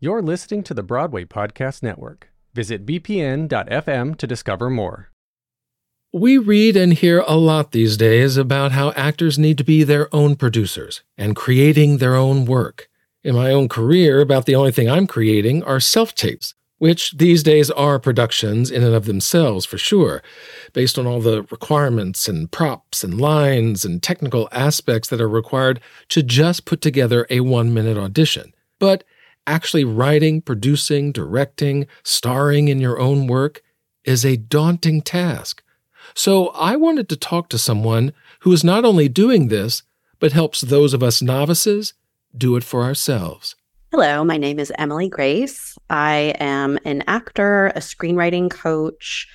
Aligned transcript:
You're 0.00 0.22
listening 0.22 0.62
to 0.62 0.74
the 0.74 0.84
Broadway 0.84 1.24
Podcast 1.24 1.82
Network. 1.82 2.30
Visit 2.54 2.86
bpn.fm 2.86 4.16
to 4.18 4.26
discover 4.28 4.70
more. 4.70 5.10
We 6.12 6.38
read 6.38 6.76
and 6.76 6.92
hear 6.92 7.24
a 7.26 7.34
lot 7.34 7.72
these 7.72 7.96
days 7.96 8.36
about 8.36 8.70
how 8.70 8.92
actors 8.92 9.40
need 9.40 9.58
to 9.58 9.64
be 9.64 9.82
their 9.82 10.08
own 10.14 10.36
producers 10.36 11.02
and 11.16 11.34
creating 11.34 11.98
their 11.98 12.14
own 12.14 12.44
work. 12.44 12.88
In 13.24 13.34
my 13.34 13.50
own 13.50 13.68
career, 13.68 14.20
about 14.20 14.46
the 14.46 14.54
only 14.54 14.70
thing 14.70 14.88
I'm 14.88 15.08
creating 15.08 15.64
are 15.64 15.80
self 15.80 16.14
tapes, 16.14 16.54
which 16.76 17.16
these 17.16 17.42
days 17.42 17.68
are 17.72 17.98
productions 17.98 18.70
in 18.70 18.84
and 18.84 18.94
of 18.94 19.06
themselves 19.06 19.66
for 19.66 19.78
sure, 19.78 20.22
based 20.72 20.96
on 20.96 21.08
all 21.08 21.20
the 21.20 21.42
requirements 21.50 22.28
and 22.28 22.52
props 22.52 23.02
and 23.02 23.20
lines 23.20 23.84
and 23.84 24.00
technical 24.00 24.48
aspects 24.52 25.08
that 25.08 25.20
are 25.20 25.28
required 25.28 25.80
to 26.10 26.22
just 26.22 26.66
put 26.66 26.80
together 26.80 27.26
a 27.30 27.40
one 27.40 27.74
minute 27.74 27.98
audition. 27.98 28.54
But 28.78 29.02
actually 29.48 29.84
writing, 29.84 30.40
producing, 30.42 31.10
directing, 31.10 31.86
starring 32.02 32.68
in 32.68 32.78
your 32.78 33.00
own 33.00 33.26
work 33.26 33.62
is 34.04 34.24
a 34.24 34.36
daunting 34.36 35.02
task. 35.02 35.62
So 36.14 36.48
I 36.48 36.76
wanted 36.76 37.08
to 37.08 37.16
talk 37.16 37.48
to 37.50 37.58
someone 37.58 38.12
who 38.40 38.52
is 38.52 38.62
not 38.62 38.84
only 38.84 39.08
doing 39.08 39.48
this, 39.48 39.82
but 40.20 40.32
helps 40.32 40.60
those 40.60 40.94
of 40.94 41.02
us 41.02 41.22
novices 41.22 41.94
do 42.36 42.56
it 42.56 42.64
for 42.64 42.82
ourselves. 42.82 43.56
Hello, 43.90 44.22
my 44.22 44.36
name 44.36 44.58
is 44.58 44.72
Emily 44.76 45.08
Grace. 45.08 45.78
I 45.88 46.34
am 46.38 46.78
an 46.84 47.02
actor, 47.06 47.68
a 47.68 47.80
screenwriting 47.80 48.50
coach. 48.50 49.26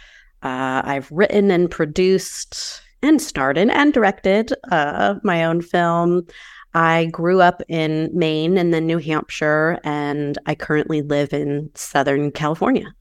Uh, 0.43 0.82
I've 0.85 1.12
written 1.12 1.49
and 1.49 1.71
produced 1.71 2.82
and 3.02 3.21
starred 3.21 3.57
in 3.57 3.70
and 3.70 3.91
directed 3.93 4.54
uh, 4.71 5.16
my 5.23 5.43
own 5.43 5.62
film. 5.62 6.27
I 6.73 7.05
grew 7.05 7.41
up 7.41 7.62
in 7.68 8.09
Maine 8.13 8.58
and 8.58 8.73
then 8.73 8.88
New 8.88 8.98
Hampshire, 8.98 9.80
and 9.84 10.38
I 10.45 10.55
currently 10.55 11.02
live 11.02 11.34
in 11.34 11.70
Southern 11.76 12.32
California. 12.32 12.94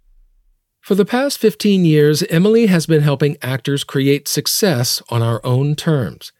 For 0.80 0.94
the 0.94 1.04
past 1.04 1.38
15 1.38 1.84
years, 1.84 2.22
Emily 2.24 2.66
has 2.66 2.86
been 2.86 3.02
helping 3.02 3.36
actors 3.40 3.84
create 3.84 4.26
success 4.26 5.00
on 5.10 5.22
our 5.22 5.40
own 5.44 5.76
terms. 5.76 6.32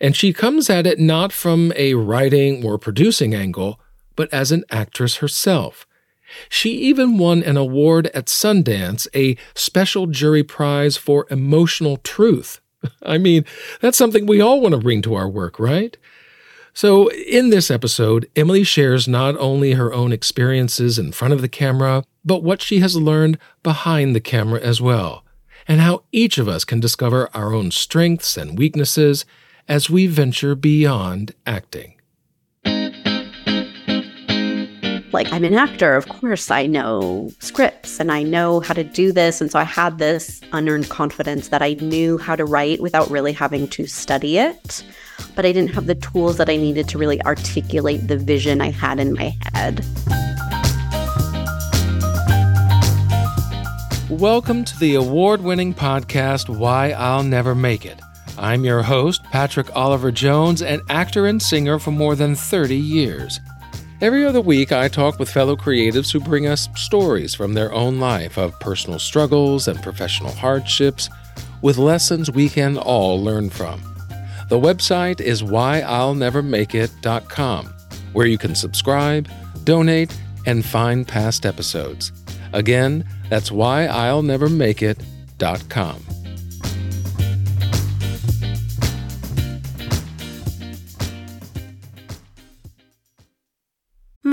And 0.00 0.14
she 0.14 0.32
comes 0.32 0.70
at 0.70 0.86
it 0.86 1.00
not 1.00 1.32
from 1.32 1.72
a 1.74 1.94
writing 1.94 2.64
or 2.64 2.78
producing 2.78 3.34
angle, 3.34 3.80
but 4.14 4.32
as 4.32 4.52
an 4.52 4.64
actress 4.70 5.16
herself. 5.16 5.84
She 6.48 6.70
even 6.70 7.18
won 7.18 7.42
an 7.42 7.56
award 7.56 8.06
at 8.08 8.26
Sundance, 8.26 9.08
a 9.14 9.36
special 9.54 10.06
jury 10.06 10.44
prize 10.44 10.96
for 10.96 11.26
emotional 11.30 11.96
truth. 11.98 12.60
I 13.02 13.18
mean, 13.18 13.44
that's 13.80 13.98
something 13.98 14.26
we 14.26 14.40
all 14.40 14.60
want 14.60 14.74
to 14.74 14.80
bring 14.80 15.02
to 15.02 15.14
our 15.14 15.28
work, 15.28 15.58
right? 15.58 15.96
So, 16.74 17.10
in 17.10 17.50
this 17.50 17.70
episode, 17.70 18.30
Emily 18.36 18.62
shares 18.62 19.08
not 19.08 19.36
only 19.38 19.72
her 19.72 19.92
own 19.92 20.12
experiences 20.12 20.98
in 20.98 21.12
front 21.12 21.34
of 21.34 21.40
the 21.40 21.48
camera, 21.48 22.04
but 22.24 22.42
what 22.42 22.62
she 22.62 22.80
has 22.80 22.96
learned 22.96 23.38
behind 23.62 24.14
the 24.14 24.20
camera 24.20 24.60
as 24.60 24.80
well, 24.80 25.24
and 25.66 25.80
how 25.80 26.02
each 26.12 26.38
of 26.38 26.48
us 26.48 26.64
can 26.64 26.78
discover 26.78 27.28
our 27.34 27.52
own 27.52 27.70
strengths 27.70 28.36
and 28.36 28.58
weaknesses 28.58 29.24
as 29.66 29.90
we 29.90 30.06
venture 30.06 30.54
beyond 30.54 31.34
acting. 31.46 31.94
Like, 35.10 35.32
I'm 35.32 35.42
an 35.44 35.54
actor, 35.54 35.96
of 35.96 36.06
course, 36.08 36.50
I 36.50 36.66
know 36.66 37.32
scripts 37.38 37.98
and 37.98 38.12
I 38.12 38.22
know 38.22 38.60
how 38.60 38.74
to 38.74 38.84
do 38.84 39.10
this. 39.10 39.40
And 39.40 39.50
so 39.50 39.58
I 39.58 39.64
had 39.64 39.98
this 39.98 40.42
unearned 40.52 40.90
confidence 40.90 41.48
that 41.48 41.62
I 41.62 41.74
knew 41.74 42.18
how 42.18 42.36
to 42.36 42.44
write 42.44 42.80
without 42.80 43.10
really 43.10 43.32
having 43.32 43.68
to 43.68 43.86
study 43.86 44.36
it 44.38 44.84
but 45.34 45.46
I 45.46 45.52
didn't 45.52 45.74
have 45.74 45.86
the 45.86 45.94
tools 45.94 46.36
that 46.36 46.48
I 46.48 46.56
needed 46.56 46.88
to 46.88 46.98
really 46.98 47.22
articulate 47.22 48.08
the 48.08 48.16
vision 48.16 48.60
I 48.60 48.70
had 48.70 48.98
in 48.98 49.14
my 49.14 49.36
head. 49.54 49.84
Welcome 54.10 54.64
to 54.64 54.78
the 54.78 54.94
award 54.94 55.42
winning 55.42 55.74
podcast, 55.74 56.48
Why 56.48 56.92
I'll 56.92 57.22
Never 57.22 57.54
Make 57.54 57.84
It. 57.84 58.00
I'm 58.38 58.64
your 58.64 58.82
host, 58.82 59.22
Patrick 59.24 59.74
Oliver 59.76 60.10
Jones, 60.10 60.62
an 60.62 60.80
actor 60.88 61.26
and 61.26 61.42
singer 61.42 61.78
for 61.78 61.90
more 61.90 62.14
than 62.14 62.34
30 62.34 62.76
years. 62.76 63.40
Every 64.00 64.24
other 64.24 64.40
week, 64.40 64.70
I 64.70 64.86
talk 64.86 65.18
with 65.18 65.30
fellow 65.30 65.56
creatives 65.56 66.12
who 66.12 66.20
bring 66.20 66.46
us 66.46 66.68
stories 66.76 67.34
from 67.34 67.54
their 67.54 67.72
own 67.72 67.98
life 67.98 68.38
of 68.38 68.58
personal 68.60 69.00
struggles 69.00 69.66
and 69.66 69.82
professional 69.82 70.30
hardships 70.30 71.10
with 71.62 71.78
lessons 71.78 72.30
we 72.30 72.48
can 72.48 72.78
all 72.78 73.22
learn 73.22 73.50
from. 73.50 73.97
The 74.48 74.58
website 74.58 75.20
is 75.20 75.42
whyillnevermakeit.com, 75.42 77.66
where 78.14 78.26
you 78.26 78.38
can 78.38 78.54
subscribe, 78.54 79.28
donate, 79.64 80.16
and 80.46 80.64
find 80.64 81.06
past 81.06 81.44
episodes. 81.44 82.10
Again, 82.54 83.04
that's 83.28 83.50
whyillnevermakeit.com. 83.50 86.17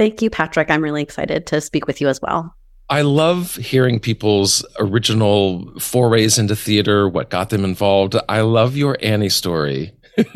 Thank 0.00 0.22
you, 0.22 0.30
Patrick. 0.30 0.70
I'm 0.70 0.82
really 0.82 1.02
excited 1.02 1.46
to 1.48 1.60
speak 1.60 1.86
with 1.86 2.00
you 2.00 2.08
as 2.08 2.22
well. 2.22 2.56
I 2.88 3.02
love 3.02 3.56
hearing 3.56 4.00
people's 4.00 4.64
original 4.78 5.78
forays 5.78 6.38
into 6.38 6.56
theater, 6.56 7.06
what 7.06 7.28
got 7.28 7.50
them 7.50 7.66
involved. 7.66 8.16
I 8.26 8.40
love 8.40 8.78
your 8.78 8.96
Annie 9.02 9.28
story. 9.28 9.92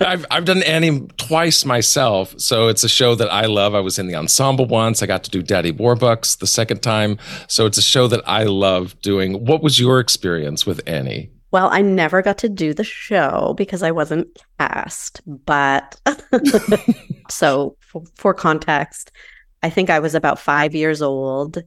I've, 0.00 0.24
I've 0.30 0.44
done 0.44 0.62
Annie 0.62 1.08
twice 1.16 1.64
myself, 1.64 2.38
so 2.38 2.68
it's 2.68 2.84
a 2.84 2.88
show 2.88 3.16
that 3.16 3.32
I 3.32 3.46
love. 3.46 3.74
I 3.74 3.80
was 3.80 3.98
in 3.98 4.06
the 4.06 4.14
ensemble 4.14 4.66
once. 4.66 5.02
I 5.02 5.06
got 5.06 5.24
to 5.24 5.30
do 5.32 5.42
Daddy 5.42 5.72
Warbucks 5.72 6.38
the 6.38 6.46
second 6.46 6.82
time, 6.82 7.18
so 7.48 7.66
it's 7.66 7.78
a 7.78 7.82
show 7.82 8.06
that 8.06 8.22
I 8.28 8.44
love 8.44 8.94
doing. 9.00 9.44
What 9.44 9.60
was 9.60 9.80
your 9.80 9.98
experience 9.98 10.64
with 10.66 10.80
Annie? 10.86 11.32
Well, 11.50 11.68
I 11.72 11.80
never 11.80 12.22
got 12.22 12.38
to 12.38 12.48
do 12.48 12.74
the 12.74 12.84
show 12.84 13.54
because 13.56 13.82
I 13.82 13.90
wasn't 13.90 14.28
cast, 14.58 15.20
but 15.26 15.98
so 17.30 17.76
for, 18.16 18.34
context, 18.34 19.12
I 19.62 19.70
think 19.70 19.90
I 19.90 19.98
was 19.98 20.14
about 20.14 20.38
five 20.38 20.74
years 20.74 21.02
old, 21.02 21.62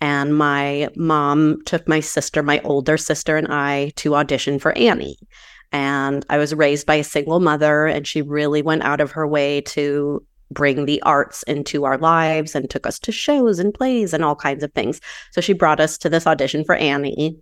and 0.00 0.36
my 0.36 0.88
mom 0.96 1.62
took 1.64 1.86
my 1.86 2.00
sister, 2.00 2.42
my 2.42 2.60
older 2.60 2.96
sister, 2.96 3.36
and 3.36 3.48
I 3.50 3.92
to 3.96 4.16
audition 4.16 4.58
for 4.58 4.76
Annie. 4.76 5.18
And 5.70 6.26
I 6.28 6.38
was 6.38 6.54
raised 6.54 6.86
by 6.86 6.96
a 6.96 7.04
single 7.04 7.40
mother, 7.40 7.86
and 7.86 8.06
she 8.06 8.22
really 8.22 8.62
went 8.62 8.82
out 8.82 9.00
of 9.00 9.12
her 9.12 9.26
way 9.26 9.60
to 9.62 10.24
bring 10.50 10.84
the 10.84 11.00
arts 11.02 11.42
into 11.44 11.84
our 11.84 11.96
lives 11.96 12.54
and 12.54 12.68
took 12.68 12.86
us 12.86 12.98
to 12.98 13.12
shows 13.12 13.58
and 13.58 13.72
plays 13.72 14.12
and 14.12 14.24
all 14.24 14.36
kinds 14.36 14.62
of 14.62 14.72
things. 14.72 15.00
So 15.30 15.40
she 15.40 15.54
brought 15.54 15.80
us 15.80 15.96
to 15.98 16.10
this 16.10 16.26
audition 16.26 16.64
for 16.64 16.74
Annie. 16.74 17.38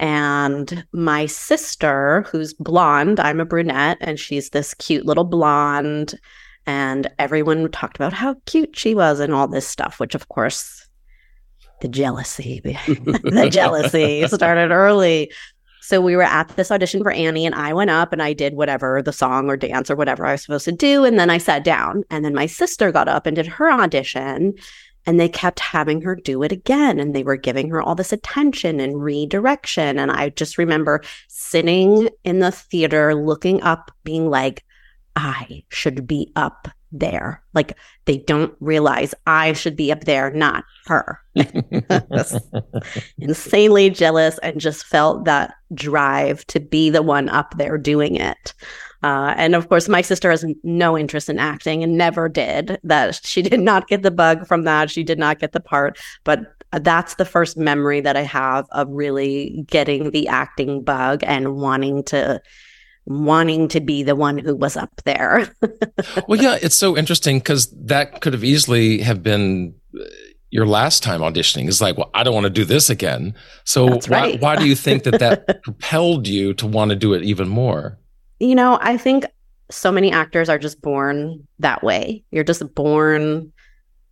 And 0.00 0.84
my 0.92 1.26
sister, 1.26 2.26
who's 2.30 2.52
blonde, 2.52 3.20
I'm 3.20 3.40
a 3.40 3.44
brunette, 3.44 3.98
and 4.00 4.18
she's 4.18 4.50
this 4.50 4.74
cute 4.74 5.06
little 5.06 5.24
blonde. 5.24 6.18
And 6.66 7.10
everyone 7.18 7.70
talked 7.70 7.96
about 7.96 8.12
how 8.12 8.36
cute 8.46 8.76
she 8.76 8.94
was 8.94 9.20
and 9.20 9.34
all 9.34 9.48
this 9.48 9.68
stuff, 9.68 10.00
which, 10.00 10.14
of 10.14 10.28
course, 10.28 10.86
the 11.80 11.88
jealousy, 11.88 12.60
the 12.64 13.48
jealousy 13.50 14.26
started 14.28 14.70
early. 14.70 15.30
So 15.82 16.00
we 16.00 16.16
were 16.16 16.22
at 16.22 16.48
this 16.56 16.70
audition 16.70 17.02
for 17.02 17.12
Annie, 17.12 17.44
and 17.44 17.54
I 17.54 17.74
went 17.74 17.90
up 17.90 18.10
and 18.14 18.22
I 18.22 18.32
did 18.32 18.54
whatever 18.54 19.02
the 19.02 19.12
song 19.12 19.50
or 19.50 19.56
dance 19.58 19.90
or 19.90 19.96
whatever 19.96 20.24
I 20.24 20.32
was 20.32 20.42
supposed 20.42 20.64
to 20.64 20.72
do. 20.72 21.04
And 21.04 21.18
then 21.18 21.28
I 21.28 21.36
sat 21.36 21.62
down. 21.62 22.04
And 22.08 22.24
then 22.24 22.32
my 22.32 22.46
sister 22.46 22.90
got 22.90 23.06
up 23.06 23.26
and 23.26 23.36
did 23.36 23.46
her 23.46 23.70
audition. 23.70 24.54
And 25.04 25.20
they 25.20 25.28
kept 25.28 25.60
having 25.60 26.00
her 26.00 26.16
do 26.16 26.42
it 26.42 26.52
again. 26.52 26.98
And 26.98 27.14
they 27.14 27.22
were 27.22 27.36
giving 27.36 27.68
her 27.68 27.82
all 27.82 27.94
this 27.94 28.14
attention 28.14 28.80
and 28.80 29.02
redirection. 29.02 29.98
And 29.98 30.10
I 30.10 30.30
just 30.30 30.56
remember 30.56 31.02
sitting 31.28 32.08
in 32.24 32.38
the 32.38 32.50
theater, 32.50 33.14
looking 33.14 33.60
up, 33.60 33.90
being 34.04 34.30
like, 34.30 34.64
I 35.16 35.64
should 35.68 36.06
be 36.06 36.32
up 36.36 36.68
there. 36.92 37.42
Like 37.54 37.76
they 38.04 38.18
don't 38.18 38.54
realize 38.60 39.14
I 39.26 39.52
should 39.52 39.76
be 39.76 39.90
up 39.92 40.04
there, 40.04 40.30
not 40.30 40.64
her. 40.86 41.20
insanely 43.18 43.90
jealous 43.90 44.38
and 44.38 44.60
just 44.60 44.86
felt 44.86 45.24
that 45.24 45.54
drive 45.74 46.46
to 46.46 46.60
be 46.60 46.90
the 46.90 47.02
one 47.02 47.28
up 47.28 47.56
there 47.58 47.76
doing 47.78 48.16
it. 48.16 48.54
Uh, 49.02 49.34
and 49.36 49.54
of 49.54 49.68
course, 49.68 49.88
my 49.88 50.00
sister 50.00 50.30
has 50.30 50.46
no 50.62 50.96
interest 50.96 51.28
in 51.28 51.38
acting 51.38 51.82
and 51.82 51.98
never 51.98 52.28
did. 52.28 52.80
That 52.84 53.20
she 53.22 53.42
did 53.42 53.60
not 53.60 53.86
get 53.86 54.02
the 54.02 54.10
bug 54.10 54.46
from 54.46 54.64
that. 54.64 54.90
She 54.90 55.02
did 55.02 55.18
not 55.18 55.38
get 55.38 55.52
the 55.52 55.60
part. 55.60 55.98
But 56.24 56.40
that's 56.72 57.16
the 57.16 57.26
first 57.26 57.56
memory 57.56 58.00
that 58.00 58.16
I 58.16 58.22
have 58.22 58.66
of 58.70 58.88
really 58.88 59.64
getting 59.68 60.10
the 60.10 60.26
acting 60.28 60.82
bug 60.82 61.22
and 61.24 61.56
wanting 61.56 62.02
to 62.04 62.40
wanting 63.06 63.68
to 63.68 63.80
be 63.80 64.02
the 64.02 64.16
one 64.16 64.38
who 64.38 64.54
was 64.54 64.76
up 64.76 64.90
there. 65.04 65.48
well, 66.28 66.40
yeah, 66.40 66.56
it's 66.62 66.76
so 66.76 66.96
interesting 66.96 67.38
because 67.38 67.70
that 67.72 68.20
could 68.20 68.32
have 68.32 68.44
easily 68.44 69.00
have 69.00 69.22
been 69.22 69.74
uh, 69.98 70.04
your 70.50 70.66
last 70.66 71.02
time 71.02 71.20
auditioning. 71.20 71.68
It's 71.68 71.80
like, 71.80 71.98
well, 71.98 72.10
I 72.14 72.22
don't 72.22 72.34
want 72.34 72.44
to 72.44 72.50
do 72.50 72.64
this 72.64 72.88
again. 72.88 73.34
So 73.64 73.86
why, 73.86 73.98
right. 74.08 74.40
why 74.40 74.56
do 74.56 74.66
you 74.66 74.74
think 74.74 75.02
that 75.04 75.18
that 75.18 75.62
propelled 75.62 76.26
you 76.26 76.54
to 76.54 76.66
want 76.66 76.90
to 76.90 76.96
do 76.96 77.12
it 77.12 77.22
even 77.22 77.48
more? 77.48 77.98
You 78.40 78.54
know, 78.54 78.78
I 78.80 78.96
think 78.96 79.26
so 79.70 79.90
many 79.90 80.12
actors 80.12 80.48
are 80.48 80.58
just 80.58 80.80
born 80.80 81.46
that 81.58 81.82
way. 81.82 82.24
You're 82.30 82.44
just 82.44 82.74
born 82.74 83.52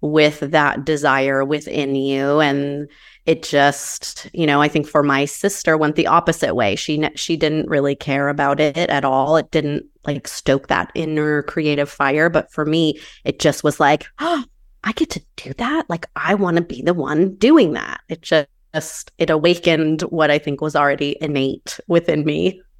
with 0.02 0.40
that 0.40 0.84
desire 0.84 1.44
within 1.44 1.94
you. 1.94 2.40
And 2.40 2.88
it 3.24 3.44
just 3.44 4.28
you 4.32 4.48
know 4.48 4.60
i 4.60 4.66
think 4.66 4.84
for 4.84 5.04
my 5.04 5.24
sister 5.24 5.78
went 5.78 5.96
the 5.96 6.08
opposite 6.08 6.54
way. 6.54 6.76
She 6.76 7.08
she 7.14 7.36
didn't 7.36 7.68
really 7.68 7.94
care 7.94 8.28
about 8.28 8.60
it 8.60 8.76
at 8.76 9.04
all. 9.04 9.36
It 9.36 9.50
didn't 9.50 9.86
like 10.06 10.28
stoke 10.28 10.68
that 10.68 10.90
inner 10.94 11.42
creative 11.44 11.88
fire. 11.88 12.28
But 12.28 12.52
for 12.52 12.66
me 12.66 13.00
it 13.24 13.38
just 13.38 13.64
was 13.64 13.80
like 13.80 14.06
oh 14.18 14.44
i 14.84 14.92
get 14.92 15.10
to 15.10 15.22
do 15.36 15.52
that. 15.54 15.88
Like 15.88 16.06
i 16.16 16.34
want 16.34 16.56
to 16.56 16.62
be 16.62 16.82
the 16.82 16.94
one 16.94 17.36
doing 17.36 17.72
that. 17.72 18.00
It 18.08 18.22
just 18.22 19.12
it 19.18 19.30
awakened 19.30 20.02
what 20.02 20.30
i 20.30 20.38
think 20.38 20.60
was 20.60 20.74
already 20.74 21.16
innate 21.20 21.78
within 21.86 22.24
me. 22.24 22.60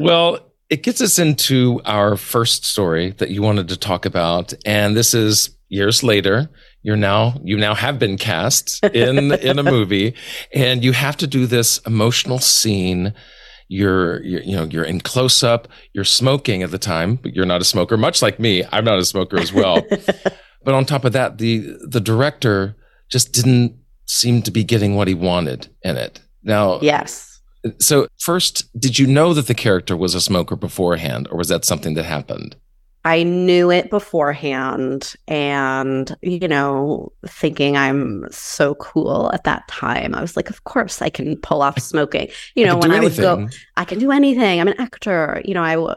Well 0.00 0.47
it 0.70 0.82
gets 0.82 1.00
us 1.00 1.18
into 1.18 1.80
our 1.84 2.16
first 2.16 2.64
story 2.64 3.12
that 3.12 3.30
you 3.30 3.42
wanted 3.42 3.68
to 3.68 3.76
talk 3.76 4.04
about 4.04 4.52
and 4.66 4.96
this 4.96 5.14
is 5.14 5.50
years 5.68 6.02
later. 6.02 6.48
You're 6.82 6.96
now 6.96 7.40
you 7.42 7.56
now 7.56 7.74
have 7.74 7.98
been 7.98 8.16
cast 8.16 8.82
in 8.84 9.32
in 9.48 9.58
a 9.58 9.62
movie 9.62 10.14
and 10.54 10.84
you 10.84 10.92
have 10.92 11.16
to 11.18 11.26
do 11.26 11.46
this 11.46 11.78
emotional 11.78 12.38
scene. 12.38 13.14
You're, 13.70 14.22
you're, 14.22 14.42
you 14.42 14.56
know 14.56 14.64
you're 14.64 14.84
in 14.84 15.00
close 15.00 15.42
up 15.42 15.68
you're 15.92 16.04
smoking 16.04 16.62
at 16.62 16.70
the 16.70 16.78
time 16.78 17.16
but 17.16 17.34
you're 17.34 17.44
not 17.44 17.60
a 17.60 17.64
smoker 17.64 17.96
much 17.96 18.22
like 18.22 18.38
me. 18.38 18.64
I'm 18.72 18.84
not 18.84 18.98
a 18.98 19.04
smoker 19.04 19.38
as 19.38 19.52
well. 19.52 19.82
But 20.64 20.74
on 20.74 20.84
top 20.84 21.04
of 21.04 21.12
that 21.12 21.38
the 21.38 21.78
the 21.86 22.00
director 22.00 22.76
just 23.08 23.32
didn't 23.32 23.78
seem 24.06 24.42
to 24.42 24.50
be 24.50 24.64
getting 24.64 24.96
what 24.96 25.08
he 25.08 25.14
wanted 25.14 25.68
in 25.82 25.96
it. 25.96 26.20
Now 26.42 26.80
yes 26.80 27.37
so 27.78 28.06
first 28.18 28.68
did 28.80 28.98
you 28.98 29.06
know 29.06 29.34
that 29.34 29.46
the 29.46 29.54
character 29.54 29.96
was 29.96 30.14
a 30.14 30.20
smoker 30.20 30.56
beforehand 30.56 31.28
or 31.30 31.38
was 31.38 31.48
that 31.48 31.64
something 31.64 31.94
that 31.94 32.04
happened 32.04 32.56
I 33.04 33.22
knew 33.22 33.70
it 33.70 33.88
beforehand 33.88 35.14
and, 35.28 36.14
you 36.20 36.46
know, 36.46 37.10
thinking 37.26 37.74
I'm 37.76 38.26
so 38.30 38.74
cool 38.74 39.30
at 39.32 39.44
that 39.44 39.66
time. 39.68 40.14
I 40.14 40.20
was 40.20 40.36
like, 40.36 40.50
of 40.50 40.64
course 40.64 41.00
I 41.00 41.08
can 41.08 41.36
pull 41.38 41.62
off 41.62 41.78
smoking. 41.80 42.28
You 42.54 42.66
know, 42.66 42.76
when 42.76 42.90
I 42.90 43.00
would 43.00 43.16
go, 43.16 43.48
I 43.78 43.86
can 43.86 43.98
do 43.98 44.10
anything. 44.10 44.60
I'm 44.60 44.68
an 44.68 44.78
actor. 44.78 45.40
You 45.44 45.54
know, 45.54 45.62
I, 45.62 45.74
w- 45.74 45.94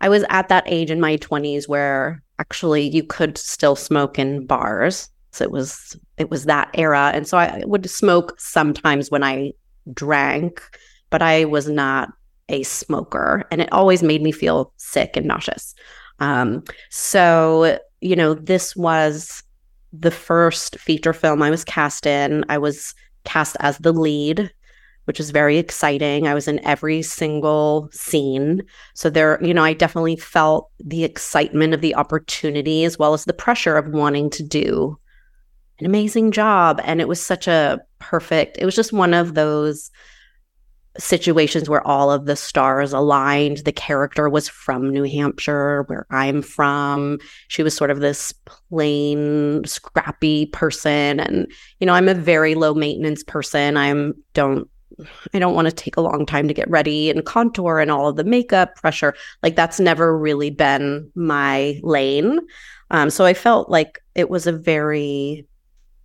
I 0.00 0.08
was 0.08 0.24
at 0.28 0.48
that 0.50 0.62
age 0.66 0.90
in 0.90 1.00
my 1.00 1.16
20s 1.16 1.68
where 1.68 2.22
actually 2.38 2.88
you 2.88 3.02
could 3.02 3.38
still 3.38 3.74
smoke 3.74 4.18
in 4.18 4.46
bars. 4.46 5.08
So 5.32 5.44
it 5.44 5.50
was, 5.50 5.96
it 6.18 6.30
was 6.30 6.44
that 6.44 6.70
era. 6.74 7.10
And 7.14 7.26
so 7.26 7.38
I 7.38 7.64
would 7.66 7.90
smoke 7.90 8.38
sometimes 8.38 9.10
when 9.10 9.24
I 9.24 9.52
drank, 9.92 10.62
but 11.12 11.22
I 11.22 11.44
was 11.44 11.68
not 11.68 12.12
a 12.48 12.64
smoker 12.64 13.44
and 13.50 13.60
it 13.60 13.72
always 13.72 14.02
made 14.02 14.22
me 14.22 14.32
feel 14.32 14.72
sick 14.78 15.16
and 15.16 15.26
nauseous. 15.26 15.74
Um, 16.18 16.64
so, 16.90 17.78
you 18.00 18.16
know, 18.16 18.34
this 18.34 18.74
was 18.74 19.42
the 19.92 20.10
first 20.10 20.78
feature 20.78 21.12
film 21.12 21.42
I 21.42 21.50
was 21.50 21.64
cast 21.64 22.06
in. 22.06 22.44
I 22.48 22.58
was 22.58 22.94
cast 23.24 23.56
as 23.60 23.78
the 23.78 23.92
lead, 23.92 24.52
which 25.04 25.20
is 25.20 25.30
very 25.30 25.58
exciting. 25.58 26.26
I 26.26 26.34
was 26.34 26.48
in 26.48 26.64
every 26.64 27.02
single 27.02 27.88
scene. 27.92 28.62
So 28.94 29.10
there, 29.10 29.38
you 29.42 29.52
know, 29.52 29.64
I 29.64 29.74
definitely 29.74 30.16
felt 30.16 30.70
the 30.78 31.04
excitement 31.04 31.74
of 31.74 31.80
the 31.80 31.94
opportunity 31.94 32.84
as 32.84 32.98
well 32.98 33.14
as 33.14 33.24
the 33.24 33.32
pressure 33.32 33.76
of 33.76 33.92
wanting 33.92 34.30
to 34.30 34.42
do 34.42 34.98
an 35.78 35.86
amazing 35.86 36.30
job. 36.30 36.80
And 36.84 37.00
it 37.00 37.08
was 37.08 37.24
such 37.24 37.46
a 37.48 37.80
perfect, 37.98 38.56
it 38.58 38.64
was 38.64 38.76
just 38.76 38.92
one 38.92 39.14
of 39.14 39.34
those 39.34 39.90
situations 40.98 41.68
where 41.68 41.86
all 41.86 42.10
of 42.10 42.26
the 42.26 42.36
stars 42.36 42.92
aligned. 42.92 43.58
The 43.58 43.72
character 43.72 44.28
was 44.28 44.48
from 44.48 44.90
New 44.90 45.04
Hampshire, 45.04 45.84
where 45.84 46.06
I'm 46.10 46.42
from. 46.42 47.18
She 47.48 47.62
was 47.62 47.74
sort 47.74 47.90
of 47.90 48.00
this 48.00 48.32
plain, 48.44 49.64
scrappy 49.64 50.46
person. 50.46 51.20
And, 51.20 51.50
you 51.80 51.86
know, 51.86 51.94
I'm 51.94 52.08
a 52.08 52.14
very 52.14 52.54
low 52.54 52.74
maintenance 52.74 53.22
person. 53.22 53.76
I'm 53.76 54.14
don't 54.34 54.68
I 55.32 55.38
don't 55.38 55.54
want 55.54 55.66
to 55.66 55.72
take 55.72 55.96
a 55.96 56.02
long 56.02 56.26
time 56.26 56.48
to 56.48 56.54
get 56.54 56.70
ready 56.70 57.10
and 57.10 57.24
contour 57.24 57.78
and 57.78 57.90
all 57.90 58.08
of 58.08 58.16
the 58.16 58.24
makeup 58.24 58.76
pressure. 58.76 59.14
Like 59.42 59.56
that's 59.56 59.80
never 59.80 60.16
really 60.16 60.50
been 60.50 61.10
my 61.14 61.80
lane. 61.82 62.40
Um, 62.90 63.08
so 63.08 63.24
I 63.24 63.34
felt 63.34 63.70
like 63.70 64.00
it 64.14 64.28
was 64.28 64.46
a 64.46 64.52
very 64.52 65.46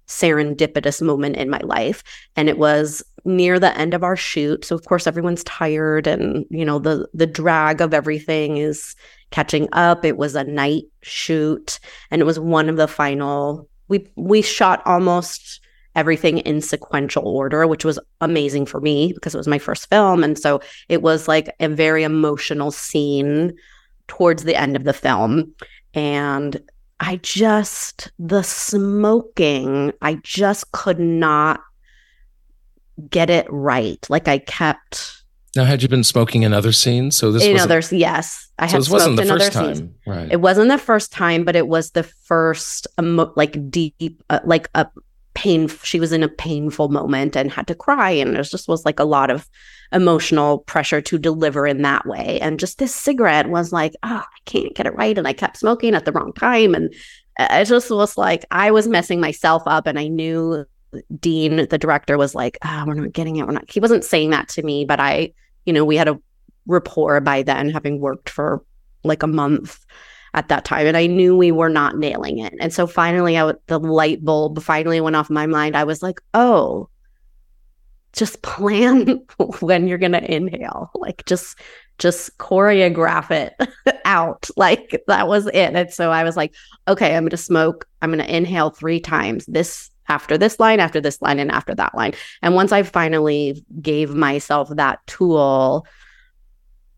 serendipitous 0.07 1.01
moment 1.01 1.35
in 1.35 1.49
my 1.49 1.59
life. 1.59 2.01
And 2.35 2.47
it 2.47 2.57
was 2.57 3.03
near 3.27 3.59
the 3.59 3.77
end 3.77 3.93
of 3.93 4.03
our 4.03 4.15
shoot. 4.15 4.65
So 4.65 4.75
of 4.75 4.85
course 4.85 5.05
everyone's 5.05 5.43
tired 5.43 6.07
and 6.07 6.45
you 6.49 6.65
know 6.65 6.79
the 6.79 7.07
the 7.13 7.27
drag 7.27 7.81
of 7.81 7.93
everything 7.93 8.57
is 8.57 8.95
catching 9.31 9.67
up. 9.73 10.05
It 10.05 10.17
was 10.17 10.35
a 10.35 10.43
night 10.43 10.85
shoot 11.01 11.79
and 12.09 12.21
it 12.21 12.25
was 12.25 12.39
one 12.39 12.69
of 12.69 12.77
the 12.77 12.87
final 12.87 13.69
we 13.87 14.07
we 14.15 14.41
shot 14.41 14.81
almost 14.85 15.61
everything 15.95 16.37
in 16.39 16.61
sequential 16.61 17.27
order, 17.27 17.65
which 17.65 17.83
was 17.83 17.99
amazing 18.21 18.67
for 18.67 18.79
me 18.79 19.11
because 19.13 19.33
it 19.33 19.39
was 19.39 19.47
my 19.47 19.57
first 19.57 19.89
film. 19.89 20.23
And 20.23 20.37
so 20.37 20.61
it 20.89 21.01
was 21.01 21.27
like 21.27 21.53
a 21.59 21.67
very 21.67 22.03
emotional 22.03 22.71
scene 22.71 23.53
towards 24.07 24.43
the 24.43 24.55
end 24.55 24.75
of 24.75 24.83
the 24.83 24.93
film. 24.93 25.53
And 25.95 26.61
I 26.99 27.17
just, 27.17 28.11
the 28.19 28.43
smoking, 28.43 29.91
I 30.01 30.15
just 30.23 30.71
could 30.71 30.99
not 30.99 31.61
get 33.09 33.29
it 33.29 33.45
right. 33.49 34.05
Like 34.09 34.27
I 34.27 34.39
kept. 34.39 35.23
Now, 35.55 35.65
had 35.65 35.81
you 35.81 35.89
been 35.89 36.03
smoking 36.03 36.43
in 36.43 36.53
other 36.53 36.71
scenes? 36.71 37.17
So 37.17 37.31
this 37.31 37.43
in 37.43 37.57
other 37.57 37.81
yes, 37.91 38.47
I 38.59 38.67
so 38.67 38.73
had 38.73 38.89
wasn't 38.89 39.15
the 39.15 39.25
first 39.25 39.53
time, 39.53 39.75
scenes. 39.75 39.91
right? 40.05 40.31
It 40.31 40.41
wasn't 40.41 40.69
the 40.69 40.77
first 40.77 41.11
time, 41.11 41.43
but 41.45 41.55
it 41.55 41.67
was 41.67 41.91
the 41.91 42.03
first, 42.03 42.85
um, 42.97 43.07
emo- 43.07 43.33
like 43.35 43.71
deep, 43.71 44.23
uh, 44.29 44.39
like 44.43 44.69
a 44.75 44.87
pain. 45.33 45.67
She 45.83 45.99
was 45.99 46.11
in 46.11 46.21
a 46.21 46.29
painful 46.29 46.89
moment 46.89 47.35
and 47.35 47.51
had 47.51 47.67
to 47.67 47.75
cry, 47.75 48.11
and 48.11 48.35
there 48.35 48.43
just 48.43 48.67
was 48.67 48.85
like 48.85 48.99
a 48.99 49.05
lot 49.05 49.31
of 49.31 49.49
emotional 49.93 50.59
pressure 50.59 51.01
to 51.01 51.17
deliver 51.17 51.65
in 51.65 51.81
that 51.81 52.05
way. 52.05 52.39
And 52.41 52.59
just 52.59 52.77
this 52.77 52.93
cigarette 52.93 53.49
was 53.49 53.71
like, 53.71 53.95
oh, 54.03 54.23
I 54.23 54.39
can't 54.45 54.75
get 54.75 54.85
it 54.85 54.95
right, 54.95 55.17
and 55.17 55.27
I 55.27 55.33
kept 55.33 55.57
smoking 55.57 55.95
at 55.95 56.05
the 56.05 56.11
wrong 56.11 56.33
time, 56.33 56.75
and 56.75 56.93
uh, 57.39 57.47
it 57.51 57.65
just 57.65 57.89
was 57.89 58.15
like 58.17 58.45
I 58.51 58.69
was 58.69 58.87
messing 58.87 59.19
myself 59.19 59.63
up, 59.65 59.87
and 59.87 59.97
I 59.97 60.07
knew 60.07 60.65
Dean, 61.19 61.67
the 61.67 61.77
director, 61.77 62.17
was 62.17 62.35
like, 62.35 62.57
oh, 62.63 62.83
we're 62.85 62.93
not 62.93 63.13
getting 63.13 63.37
it. 63.37 63.45
We're 63.45 63.53
not. 63.53 63.69
He 63.69 63.79
wasn't 63.79 64.03
saying 64.03 64.31
that 64.31 64.49
to 64.49 64.63
me, 64.63 64.85
but 64.85 64.99
I, 64.99 65.33
you 65.65 65.73
know, 65.73 65.85
we 65.85 65.97
had 65.97 66.07
a 66.07 66.19
rapport 66.65 67.19
by 67.21 67.43
then, 67.43 67.69
having 67.69 67.99
worked 67.99 68.29
for 68.29 68.63
like 69.03 69.23
a 69.23 69.27
month 69.27 69.85
at 70.33 70.49
that 70.49 70.65
time. 70.65 70.87
And 70.87 70.97
I 70.97 71.07
knew 71.07 71.35
we 71.35 71.51
were 71.51 71.69
not 71.69 71.97
nailing 71.97 72.39
it. 72.39 72.53
And 72.59 72.73
so 72.73 72.85
finally, 72.85 73.37
I, 73.37 73.53
the 73.67 73.79
light 73.79 74.23
bulb 74.23 74.61
finally 74.61 75.01
went 75.01 75.15
off 75.15 75.29
my 75.29 75.47
mind. 75.47 75.75
I 75.75 75.83
was 75.83 76.03
like, 76.03 76.21
oh, 76.33 76.89
just 78.13 78.41
plan 78.41 79.25
when 79.59 79.87
you're 79.87 79.97
going 79.97 80.11
to 80.11 80.31
inhale. 80.33 80.91
Like, 80.93 81.25
just, 81.25 81.57
just 81.97 82.37
choreograph 82.37 83.31
it 83.31 83.99
out. 84.05 84.49
Like, 84.55 85.03
that 85.07 85.27
was 85.27 85.47
it. 85.47 85.75
And 85.75 85.91
so 85.91 86.11
I 86.11 86.23
was 86.23 86.35
like, 86.37 86.53
okay, 86.87 87.15
I'm 87.15 87.29
to 87.29 87.37
smoke. 87.37 87.87
I'm 88.01 88.11
to 88.17 88.35
inhale 88.35 88.69
three 88.69 88.99
times. 88.99 89.45
This 89.47 89.89
after 90.09 90.37
this 90.37 90.59
line, 90.59 90.79
after 90.79 91.01
this 91.01 91.21
line, 91.21 91.39
and 91.39 91.51
after 91.51 91.75
that 91.75 91.95
line. 91.95 92.13
And 92.41 92.55
once 92.55 92.71
I 92.71 92.83
finally 92.83 93.63
gave 93.81 94.13
myself 94.15 94.69
that 94.69 95.05
tool, 95.07 95.85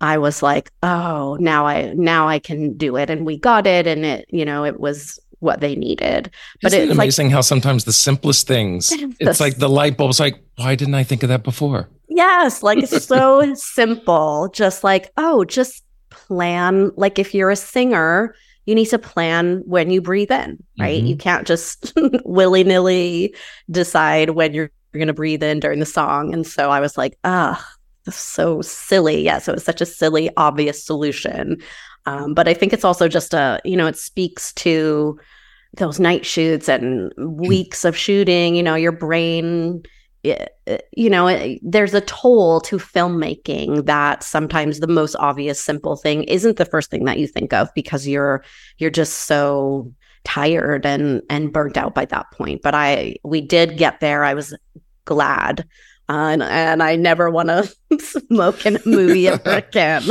I 0.01 0.17
was 0.17 0.41
like, 0.41 0.71
oh, 0.83 1.37
now 1.39 1.65
I 1.65 1.93
now 1.93 2.27
I 2.27 2.39
can 2.39 2.77
do 2.77 2.95
it. 2.95 3.09
And 3.09 3.25
we 3.25 3.37
got 3.37 3.67
it. 3.67 3.87
And 3.87 4.05
it, 4.05 4.25
you 4.29 4.45
know, 4.45 4.63
it 4.63 4.79
was 4.79 5.19
what 5.39 5.61
they 5.61 5.75
needed. 5.75 6.31
But 6.61 6.73
Isn't 6.73 6.83
it's 6.83 6.91
it 6.91 6.93
amazing 6.93 7.27
like, 7.27 7.33
how 7.33 7.41
sometimes 7.41 7.85
the 7.85 7.93
simplest 7.93 8.47
things, 8.47 8.91
it's 9.19 9.39
like 9.39 9.57
the 9.57 9.69
light 9.69 9.97
bulb's 9.97 10.19
like, 10.19 10.41
why 10.55 10.75
didn't 10.75 10.95
I 10.95 11.03
think 11.03 11.23
of 11.23 11.29
that 11.29 11.43
before? 11.43 11.89
Yes, 12.07 12.63
like 12.63 12.79
it's 12.79 13.05
so 13.05 13.53
simple. 13.55 14.49
Just 14.53 14.83
like, 14.83 15.11
oh, 15.17 15.43
just 15.45 15.83
plan. 16.09 16.91
Like 16.95 17.19
if 17.19 17.33
you're 17.33 17.49
a 17.49 17.55
singer, 17.55 18.35
you 18.69 18.75
need 18.75 18.85
to 18.85 18.99
plan 18.99 19.63
when 19.65 19.89
you 19.89 19.99
breathe 19.99 20.31
in, 20.31 20.63
right? 20.77 20.99
Mm-hmm. 20.99 21.07
You 21.07 21.17
can't 21.17 21.47
just 21.47 21.91
willy 22.23 22.63
nilly 22.63 23.33
decide 23.71 24.29
when 24.29 24.53
you're, 24.53 24.69
you're 24.93 24.99
going 24.99 25.07
to 25.07 25.13
breathe 25.13 25.41
in 25.41 25.59
during 25.59 25.79
the 25.79 25.87
song. 25.87 26.35
And 26.35 26.45
so 26.45 26.69
I 26.69 26.79
was 26.79 26.95
like, 26.95 27.17
ah, 27.23 27.67
so 28.11 28.61
silly. 28.61 29.23
Yeah. 29.23 29.39
So 29.39 29.53
it's 29.53 29.63
such 29.63 29.81
a 29.81 29.87
silly, 29.87 30.29
obvious 30.37 30.85
solution. 30.85 31.57
Um, 32.05 32.35
but 32.35 32.47
I 32.47 32.53
think 32.53 32.71
it's 32.71 32.85
also 32.85 33.07
just 33.07 33.33
a, 33.33 33.59
you 33.65 33.75
know, 33.75 33.87
it 33.87 33.97
speaks 33.97 34.53
to 34.53 35.19
those 35.77 35.99
night 35.99 36.23
shoots 36.23 36.69
and 36.69 37.11
weeks 37.17 37.85
of 37.85 37.97
shooting, 37.97 38.55
you 38.55 38.61
know, 38.61 38.75
your 38.75 38.91
brain 38.91 39.81
Eh, 40.25 40.45
eh, 40.67 40.77
you 40.97 41.09
know 41.09 41.27
eh, 41.27 41.57
there's 41.61 41.93
a 41.93 42.01
toll 42.01 42.59
to 42.59 42.77
filmmaking 42.77 43.85
that 43.85 44.21
sometimes 44.21 44.79
the 44.79 44.87
most 44.87 45.15
obvious 45.15 45.61
simple 45.61 45.95
thing 45.95 46.23
isn't 46.23 46.57
the 46.57 46.65
first 46.65 46.91
thing 46.91 47.05
that 47.05 47.19
you 47.19 47.25
think 47.25 47.53
of 47.53 47.69
because 47.73 48.05
you're 48.05 48.43
you're 48.79 48.89
just 48.89 49.19
so 49.21 49.89
tired 50.25 50.85
and 50.85 51.21
and 51.29 51.53
burnt 51.53 51.77
out 51.77 51.95
by 51.95 52.03
that 52.03 52.29
point. 52.31 52.61
But 52.61 52.75
i 52.75 53.15
we 53.23 53.39
did 53.39 53.77
get 53.77 54.01
there. 54.01 54.25
I 54.25 54.33
was 54.33 54.53
glad. 55.05 55.65
Uh, 56.09 56.29
and, 56.31 56.43
and 56.43 56.81
i 56.81 56.95
never 56.95 57.29
want 57.29 57.49
to 57.49 57.71
smoke 57.99 58.65
in 58.65 58.75
a 58.75 58.81
movie 58.85 59.27
ever 59.27 59.41
again. 59.45 60.03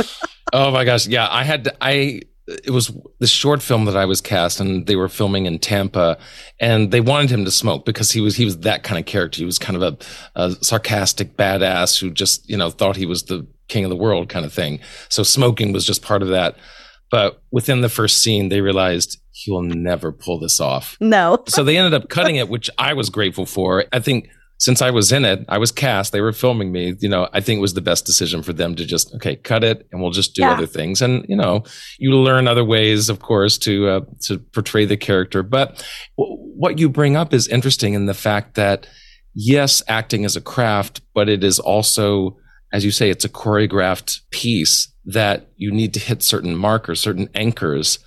Oh 0.53 0.71
my 0.71 0.85
gosh. 0.85 1.05
Yeah 1.07 1.27
i 1.29 1.43
had 1.43 1.65
to, 1.65 1.75
i 1.81 2.21
it 2.49 2.71
was 2.71 2.91
the 3.19 3.27
short 3.27 3.61
film 3.61 3.85
that 3.85 3.95
I 3.95 4.05
was 4.05 4.21
cast 4.21 4.59
and 4.59 4.87
they 4.87 4.95
were 4.95 5.09
filming 5.09 5.45
in 5.45 5.59
Tampa 5.59 6.17
and 6.59 6.91
they 6.91 7.01
wanted 7.01 7.29
him 7.29 7.45
to 7.45 7.51
smoke 7.51 7.85
because 7.85 8.11
he 8.11 8.21
was 8.21 8.35
he 8.35 8.45
was 8.45 8.59
that 8.59 8.83
kind 8.83 8.99
of 8.99 9.05
character. 9.05 9.37
He 9.37 9.45
was 9.45 9.59
kind 9.59 9.81
of 9.81 9.83
a, 9.83 10.41
a, 10.41 10.51
sarcastic 10.63 11.37
badass 11.37 11.99
who 11.99 12.09
just, 12.09 12.49
you 12.49 12.57
know, 12.57 12.71
thought 12.71 12.95
he 12.95 13.05
was 13.05 13.23
the 13.23 13.47
king 13.67 13.83
of 13.83 13.89
the 13.89 13.95
world 13.95 14.29
kind 14.29 14.45
of 14.45 14.53
thing. 14.53 14.79
So 15.09 15.21
smoking 15.23 15.73
was 15.73 15.85
just 15.85 16.01
part 16.01 16.21
of 16.21 16.29
that. 16.29 16.55
But 17.11 17.41
within 17.51 17.81
the 17.81 17.89
first 17.89 18.21
scene, 18.21 18.49
they 18.49 18.61
realized 18.61 19.19
he 19.31 19.51
will 19.51 19.63
never 19.63 20.11
pull 20.11 20.39
this 20.39 20.59
off. 20.59 20.97
No. 20.99 21.43
so 21.47 21.63
they 21.63 21.77
ended 21.77 21.93
up 21.93 22.09
cutting 22.09 22.35
it, 22.35 22.49
which 22.49 22.69
I 22.77 22.93
was 22.93 23.09
grateful 23.09 23.45
for. 23.45 23.85
I 23.91 23.99
think 23.99 24.29
since 24.59 24.81
I 24.81 24.91
was 24.91 25.13
in 25.13 25.23
it, 25.23 25.45
I 25.47 25.57
was 25.57 25.71
cast, 25.71 26.11
they 26.11 26.19
were 26.19 26.33
filming 26.33 26.71
me, 26.71 26.93
you 26.99 27.07
know, 27.07 27.29
I 27.31 27.39
think 27.39 27.57
it 27.57 27.61
was 27.61 27.75
the 27.75 27.81
best 27.81 28.05
decision 28.05 28.43
for 28.43 28.51
them 28.51 28.75
to 28.75 28.85
just, 28.85 29.15
okay, 29.15 29.37
cut 29.37 29.63
it 29.63 29.87
and 29.91 30.01
we'll 30.01 30.11
just 30.11 30.35
do 30.35 30.41
yeah. 30.41 30.51
other 30.51 30.65
things. 30.65 31.01
And, 31.01 31.25
you 31.29 31.35
know, 31.37 31.63
you 31.97 32.13
learn 32.13 32.45
other 32.45 32.65
ways, 32.65 33.07
of 33.07 33.21
course, 33.21 33.57
to, 33.59 33.87
uh, 33.87 34.01
to 34.23 34.37
portray 34.37 34.83
the 34.83 34.97
character. 34.97 35.43
But 35.43 35.85
w- 36.17 36.35
what 36.37 36.77
you 36.77 36.89
bring 36.89 37.15
up 37.15 37.33
is 37.33 37.47
interesting 37.47 37.93
in 37.93 38.05
the 38.05 38.13
fact 38.13 38.55
that, 38.55 38.85
yes, 39.33 39.81
acting 39.87 40.25
is 40.25 40.35
a 40.35 40.41
craft, 40.41 41.01
but 41.13 41.29
it 41.29 41.41
is 41.41 41.57
also, 41.59 42.37
as 42.73 42.83
you 42.83 42.91
say, 42.91 43.09
it's 43.09 43.25
a 43.25 43.29
choreographed 43.29 44.19
piece 44.29 44.93
that 45.05 45.47
you 45.55 45.71
need 45.71 45.93
to 45.93 46.01
hit 46.01 46.21
certain 46.21 46.55
markers, 46.55 46.99
certain 46.99 47.29
anchors 47.33 47.99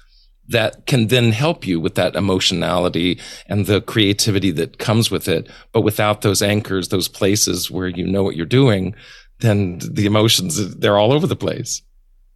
that 0.49 0.87
can 0.87 1.09
then 1.09 1.33
help 1.33 1.67
you 1.67 1.81
with 1.81 1.95
that 1.95 2.17
emotionality 2.17 3.19
and 3.47 3.67
the 3.67 3.81
creativity 3.81 4.51
that 4.51 4.79
comes 4.79 5.11
with 5.11 5.29
it. 5.29 5.49
But 5.73 5.83
without 5.83 6.23
those 6.23 6.43
anchors, 6.43 6.89
those 6.89 7.09
places 7.09 7.71
where 7.71 7.89
you 7.89 8.07
know 8.07 8.23
what 8.23 8.37
you're 8.37 8.47
doing, 8.47 8.95
then 9.41 9.79
the 9.79 10.07
emotions, 10.07 10.77
they're 10.77 10.99
all 10.99 11.13
over 11.13 11.27
the 11.27 11.37
place. 11.37 11.83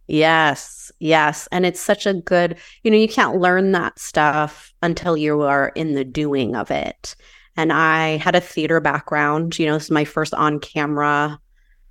Yes, 0.07 0.91
yes. 0.99 1.47
And 1.51 1.65
it's 1.65 1.81
such 1.81 2.05
a 2.05 2.13
good, 2.13 2.57
you 2.83 2.91
know, 2.91 2.97
you 2.97 3.09
can't 3.09 3.41
learn 3.41 3.73
that 3.73 3.99
stuff 3.99 4.73
until 4.81 5.17
you 5.17 5.41
are 5.41 5.69
in 5.75 5.95
the 5.95 6.05
doing 6.05 6.55
of 6.55 6.71
it. 6.71 7.15
And 7.57 7.73
I 7.73 8.17
had 8.17 8.35
a 8.35 8.41
theater 8.41 8.79
background, 8.79 9.59
you 9.59 9.65
know, 9.65 9.73
this 9.73 9.85
is 9.85 9.91
my 9.91 10.05
first 10.05 10.33
on 10.33 10.59
camera 10.59 11.39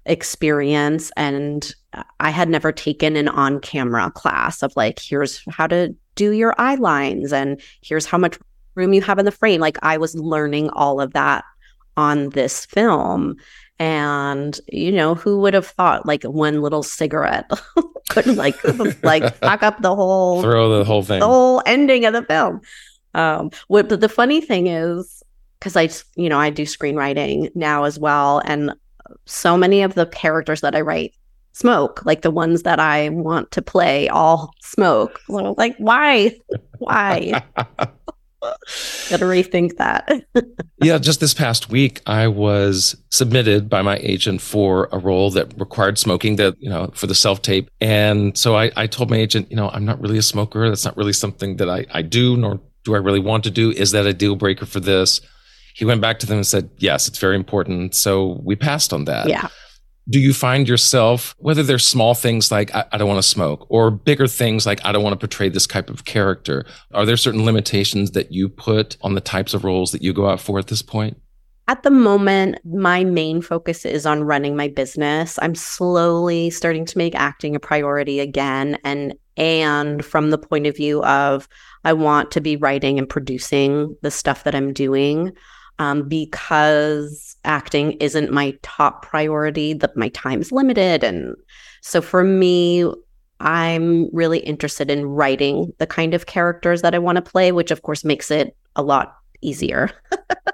experience. 0.07 1.11
And 1.17 1.75
I 2.21 2.31
had 2.31 2.49
never 2.49 2.73
taken 2.73 3.17
an 3.17 3.29
on 3.29 3.61
camera 3.61 4.11
class 4.11 4.63
of 4.63 4.73
like, 4.77 4.99
here's 4.99 5.43
how 5.51 5.67
to 5.67 5.95
do 6.17 6.33
your 6.33 6.55
eye 6.59 6.75
lines 6.75 7.33
and 7.33 7.61
here's 7.83 8.07
how 8.07 8.19
much 8.19 8.39
room 8.75 8.93
you 8.93 9.03
have 9.03 9.19
in 9.19 9.25
the 9.25 9.31
frame. 9.31 9.61
Like 9.61 9.79
I 9.83 9.97
was 9.97 10.15
learning 10.15 10.71
all 10.71 11.01
of 11.01 11.13
that 11.13 11.45
on 11.97 12.31
this 12.31 12.67
film. 12.67 13.37
And 13.79 14.59
you 14.69 14.91
know, 14.91 15.15
who 15.15 15.41
would 15.41 15.55
have 15.55 15.67
thought 15.67 16.07
like 16.07 16.25
one 16.25 16.63
little 16.63 16.83
cigarette 16.83 17.51
could 18.09 18.27
like 18.37 18.57
like 19.03 19.37
fuck 19.37 19.63
up 19.63 19.83
the 19.83 19.95
whole 19.95 20.43
throw 20.43 20.79
the 20.79 20.85
whole 20.85 21.03
thing, 21.03 21.21
the 21.21 21.27
whole 21.27 21.63
ending 21.67 22.05
of 22.05 22.15
the 22.15 22.23
film. 22.23 22.63
Um, 23.15 23.51
what 23.69 23.89
the 23.89 24.09
funny 24.09 24.41
thing 24.41 24.67
is, 24.67 25.23
because 25.59 25.77
I 25.77 25.91
you 26.21 26.31
know 26.31 26.39
I 26.39 26.49
do 26.49 26.63
screenwriting 26.63 27.55
now 27.55 27.85
as 27.85 27.99
well, 27.99 28.41
and 28.47 28.73
so 29.27 29.59
many 29.59 29.83
of 29.83 29.95
the 29.95 30.07
characters 30.07 30.63
that 30.63 30.75
I 30.75 30.81
write 30.81 31.15
smoke 31.57 32.05
like 32.05 32.21
the 32.21 32.31
ones 32.31 32.65
that 32.65 32.79
i 32.79 33.09
want 33.09 33.51
to 33.51 33.63
play 33.63 34.09
all 34.11 34.53
smoke. 34.61 35.21
Like 35.29 35.75
why? 35.79 36.33
Why? 36.79 37.43
Gotta 39.09 39.25
rethink 39.25 39.79
that. 39.79 40.11
Yeah 40.85 40.99
just 40.99 41.21
this 41.21 41.33
past 41.33 41.71
week 41.71 42.03
i 42.07 42.29
was 42.29 42.95
submitted 43.11 43.71
by 43.71 43.81
my 43.81 43.97
agent 44.03 44.43
for 44.43 44.91
a 44.93 44.99
role 44.99 45.31
that 45.31 45.59
required 45.59 45.99
smoking 45.99 46.37
that 46.37 46.55
you 46.59 46.69
know 46.69 46.91
for 46.95 47.07
the 47.07 47.15
self 47.15 47.41
tape 47.41 47.71
and 47.81 48.37
so 48.37 48.57
I, 48.57 48.71
I 48.77 48.87
told 48.87 49.11
my 49.11 49.17
agent 49.17 49.51
you 49.51 49.57
know 49.57 49.71
i'm 49.71 49.87
not 49.87 49.99
really 50.01 50.19
a 50.19 50.23
smoker. 50.23 50.69
That's 50.69 50.85
not 50.85 50.97
really 50.99 51.15
something 51.15 51.57
that 51.57 51.71
I, 51.71 51.87
I 51.91 52.03
do 52.03 52.37
nor 52.37 52.61
do 52.85 52.95
i 52.95 52.99
really 52.99 53.21
want 53.21 53.45
to 53.45 53.51
do. 53.51 53.71
Is 53.71 53.93
that 53.93 54.05
a 54.05 54.13
deal 54.13 54.37
breaker 54.37 54.67
for 54.67 54.81
this? 54.81 55.23
He 55.75 55.87
went 55.87 56.03
back 56.03 56.19
to 56.19 56.27
them 56.27 56.37
and 56.37 56.47
said 56.47 56.69
yes 56.77 57.09
it's 57.09 57.19
very 57.19 57.37
important. 57.37 57.95
So 57.95 58.41
we 58.45 58.57
passed 58.57 58.93
on 58.93 59.07
that. 59.07 59.29
Yeah 59.29 59.49
do 60.09 60.21
you 60.21 60.33
find 60.33 60.69
yourself, 60.69 61.35
whether 61.39 61.63
they're 61.63 61.79
small 61.79 62.15
things 62.15 62.51
like, 62.53 62.75
I, 62.75 62.85
I 62.93 62.99
don't 62.99 63.09
want 63.09 63.23
to 63.23 63.29
smoke, 63.29 63.67
or 63.69 63.91
bigger 63.91 64.27
things 64.27 64.65
like, 64.65 64.85
I 64.85 64.93
don't 64.93 65.03
want 65.03 65.19
to 65.19 65.27
portray 65.27 65.49
this 65.49 65.67
type 65.67 65.91
of 65.91 66.05
character? 66.05 66.65
Are 66.95 67.05
there 67.05 67.17
certain 67.17 67.45
limitations 67.45 68.13
that 68.13 68.33
you 68.33 68.49
put 68.49 68.97
on 69.03 69.15
the 69.15 69.21
types 69.21 69.53
of 69.53 69.65
roles 69.65 69.93
that 69.93 70.03
you 70.03 70.13
go 70.13 70.29
out 70.29 70.41
for 70.41 70.59
at 70.59 70.69
this 70.69 70.83
point? 70.83 71.21
At 71.69 71.83
the 71.83 71.91
moment, 71.91 72.59
my 72.65 73.03
main 73.03 73.43
focus 73.43 73.85
is 73.85 74.07
on 74.07 74.23
running 74.23 74.55
my 74.55 74.69
business. 74.69 75.37
I'm 75.43 75.57
slowly 75.57 76.51
starting 76.51 76.85
to 76.85 76.99
make 76.99 77.17
acting 77.17 77.57
a 77.57 77.61
priority 77.61 78.21
again 78.21 78.79
and 78.85 79.15
and 79.39 80.03
from 80.03 80.31
the 80.31 80.39
point 80.39 80.67
of 80.67 80.77
view 80.77 81.03
of 81.03 81.47
I 81.85 81.93
want 81.93 82.31
to 82.31 82.41
be 82.41 82.57
writing 82.57 82.99
and 82.99 83.09
producing 83.09 83.95
the 84.01 84.11
stuff 84.11 84.45
that 84.45 84.55
I'm 84.55 84.73
doing 84.73 85.33
um, 85.79 86.09
because 86.09 87.37
acting 87.45 87.93
isn't 87.93 88.33
my 88.33 88.57
top 88.63 89.03
priority, 89.03 89.73
that 89.75 89.97
my 89.97 90.09
time 90.11 90.41
is 90.41 90.53
limited. 90.53 91.05
And 91.05 91.37
so 91.83 92.01
for 92.01 92.25
me, 92.25 92.85
I'm 93.41 94.09
really 94.15 94.39
interested 94.39 94.91
in 94.91 95.07
writing 95.07 95.73
the 95.79 95.87
kind 95.87 96.15
of 96.15 96.27
characters 96.27 96.83
that 96.83 96.95
I 96.95 96.99
want 96.99 97.17
to 97.17 97.23
play, 97.23 97.53
which 97.53 97.71
of 97.71 97.83
course 97.83 98.05
makes 98.05 98.31
it 98.31 98.57
a 98.77 98.83
lot 98.83 99.17
easier. 99.43 99.91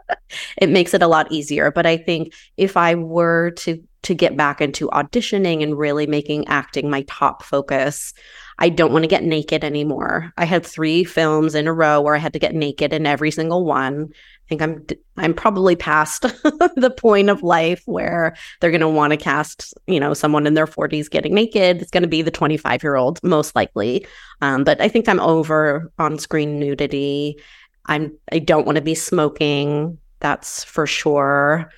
it 0.59 0.69
makes 0.69 0.95
it 0.95 1.03
a 1.03 1.07
lot 1.07 1.31
easier. 1.31 1.71
But 1.71 1.87
I 1.87 1.97
think 1.97 2.33
if 2.57 2.77
I 2.77 2.95
were 2.95 3.53
to 3.59 3.83
to 4.03 4.15
get 4.17 4.37
back 4.37 4.61
into 4.61 4.89
auditioning 4.89 5.63
and 5.63 5.79
really 5.79 6.09
making 6.09 6.49
acting 6.49 6.91
my 6.91 7.03
top 7.03 7.45
focus, 7.45 8.13
I 8.59 8.69
don't 8.69 8.93
want 8.93 9.05
to 9.05 9.09
get 9.09 9.23
naked 9.23 9.63
anymore. 9.63 10.33
I 10.37 10.45
had 10.45 10.67
three 10.67 11.05
films 11.05 11.55
in 11.55 11.69
a 11.69 11.73
row 11.73 12.01
where 12.01 12.17
I 12.17 12.19
had 12.19 12.33
to 12.33 12.41
get 12.41 12.53
naked 12.55 12.93
in 12.93 13.07
every 13.07 13.31
single 13.31 13.65
one. 13.65 14.09
I 14.53 14.55
think 14.55 14.63
I'm 14.63 14.87
I'm 15.17 15.33
probably 15.33 15.77
past 15.77 16.23
the 16.77 16.95
point 16.95 17.31
of 17.31 17.43
life 17.43 17.83
where 17.87 18.37
they're 18.61 18.71
going 18.71 18.83
to 18.83 18.89
want 18.89 19.13
to 19.13 19.17
cast, 19.17 19.73
you 19.87 19.99
know, 19.99 20.13
someone 20.13 20.47
in 20.47 20.53
their 20.53 20.67
40s 20.67 21.09
getting 21.09 21.33
naked. 21.33 21.81
It's 21.81 21.91
going 21.91 22.03
to 22.03 22.09
be 22.09 22.21
the 22.21 22.31
25 22.31 22.83
year 22.83 22.97
old 22.97 23.19
most 23.23 23.57
likely. 23.57 24.07
Um, 24.43 24.63
but 24.65 24.79
I 24.81 24.89
think 24.89 25.09
I'm 25.09 25.21
over 25.21 25.91
on 25.99 26.19
screen 26.19 26.59
nudity. 26.59 27.39
I'm 27.87 28.13
I 28.31 28.41
don't 28.41 28.67
want 28.67 28.77
to 28.77 28.83
be 28.83 28.95
smoking. 28.95 29.97
That's 30.21 30.65
for 30.65 30.87
sure. 30.87 31.71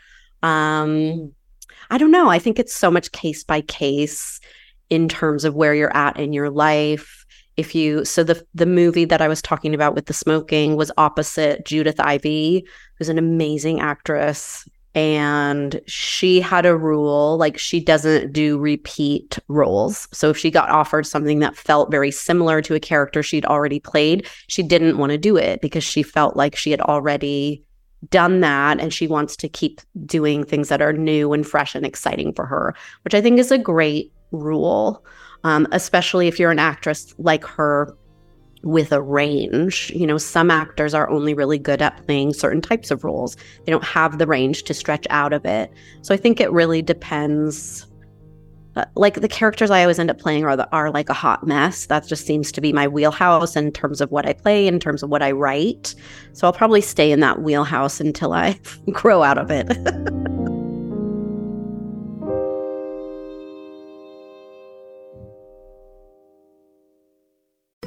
Um, 0.43 1.33
I 1.91 1.99
don't 1.99 2.11
know. 2.11 2.29
I 2.29 2.41
think 2.41 2.59
it's 2.59 2.75
so 2.75 2.91
much 2.91 3.13
case 3.13 3.45
by 3.45 3.61
case 3.61 4.41
in 4.91 5.09
terms 5.09 5.45
of 5.45 5.55
where 5.55 5.75
you're 5.75 5.97
at 5.97 6.19
in 6.19 6.33
your 6.33 6.51
life 6.51 7.24
if 7.57 7.75
you 7.75 8.05
so 8.05 8.25
the 8.25 8.45
the 8.55 8.67
movie 8.67 9.05
that 9.05 9.23
I 9.23 9.29
was 9.29 9.43
talking 9.43 9.75
about 9.75 9.95
with 9.95 10.07
the 10.07 10.13
smoking 10.13 10.77
was 10.77 10.91
opposite 10.97 11.65
Judith 11.65 12.01
Ivey, 12.01 12.67
who's 12.99 13.09
an 13.09 13.19
amazing 13.19 13.81
actress 13.81 14.69
and 14.95 15.81
she 15.87 16.41
had 16.41 16.65
a 16.65 16.77
rule 16.77 17.37
like 17.37 17.59
she 17.59 17.81
doesn't 17.81 18.33
do 18.33 18.59
repeat 18.59 19.39
roles. 19.49 20.07
So 20.13 20.31
if 20.31 20.39
she 20.39 20.51
got 20.53 20.71
offered 20.71 21.05
something 21.05 21.41
that 21.41 21.57
felt 21.57 21.91
very 21.91 22.13
similar 22.13 22.63
to 22.63 22.75
a 22.75 22.81
character 22.81 23.23
she'd 23.23 23.45
already 23.45 23.81
played, 23.81 24.29
she 24.47 24.63
didn't 24.63 24.99
want 24.99 25.11
to 25.11 25.19
do 25.19 25.37
it 25.37 25.61
because 25.61 25.83
she 25.83 26.05
felt 26.05 26.37
like 26.37 26.55
she 26.55 26.71
had 26.71 26.81
already 26.81 27.65
done 28.11 28.41
that 28.41 28.79
and 28.79 28.93
she 28.93 29.09
wants 29.09 29.37
to 29.37 29.49
keep 29.49 29.81
doing 30.07 30.45
things 30.45 30.69
that 30.69 30.83
are 30.83 30.93
new 30.93 31.33
and 31.33 31.47
fresh 31.47 31.75
and 31.75 31.85
exciting 31.85 32.33
for 32.33 32.47
her, 32.47 32.75
which 33.03 33.15
I 33.15 33.21
think 33.21 33.39
is 33.39 33.51
a 33.51 33.59
great 33.59 34.13
rule, 34.31 35.05
um, 35.45 35.67
especially 35.73 36.27
if 36.27 36.39
you're 36.39 36.51
an 36.51 36.59
actress 36.59 37.15
like 37.19 37.45
her 37.45 37.97
with 38.63 38.93
a 38.93 39.01
range. 39.01 39.93
You 39.95 40.07
know, 40.07 40.19
some 40.19 40.51
actors 40.51 40.95
are 40.95 41.09
only 41.11 41.35
really 41.35 41.59
good 41.59 41.83
at 41.83 42.05
playing 42.07 42.33
certain 42.33 42.63
types 42.63 42.91
of 42.91 43.05
roles, 43.05 43.37
they 43.65 43.71
don't 43.71 43.85
have 43.85 44.19
the 44.19 44.27
range 44.27 44.65
to 44.65 44.75
stretch 44.75 45.07
out 45.11 45.33
of 45.33 45.45
it. 45.45 45.71
So 46.03 46.15
I 46.15 46.17
think 46.17 46.41
it 46.41 46.51
really 46.51 46.83
depends 46.83 47.87
uh, 48.77 48.85
like 48.97 49.21
the 49.21 49.29
characters 49.29 49.71
I 49.71 49.83
always 49.83 50.01
end 50.01 50.11
up 50.11 50.19
playing 50.19 50.45
are 50.45 50.57
the, 50.57 50.69
are 50.73 50.91
like 50.91 51.09
a 51.09 51.15
hot 51.15 51.47
mess. 51.47 51.87
That 51.87 52.07
just 52.09 52.27
seems 52.27 52.51
to 52.53 52.61
be 52.61 52.73
my 52.73 52.89
wheelhouse 52.89 53.55
in 53.55 53.71
terms 53.71 54.01
of 54.01 54.11
what 54.11 54.27
I 54.27 54.33
play, 54.33 54.67
in 54.67 54.81
terms 54.81 55.03
of 55.03 55.11
what 55.11 55.23
I 55.23 55.31
write. 55.31 55.95
So 56.33 56.47
I'll 56.47 56.53
probably 56.53 56.81
stay 56.81 57.13
in 57.13 57.21
that 57.21 57.43
wheelhouse 57.43 58.01
until 58.01 58.33
I 58.33 58.59
grow 58.91 59.23
out 59.23 59.39
of 59.39 59.51
it. 59.51 59.69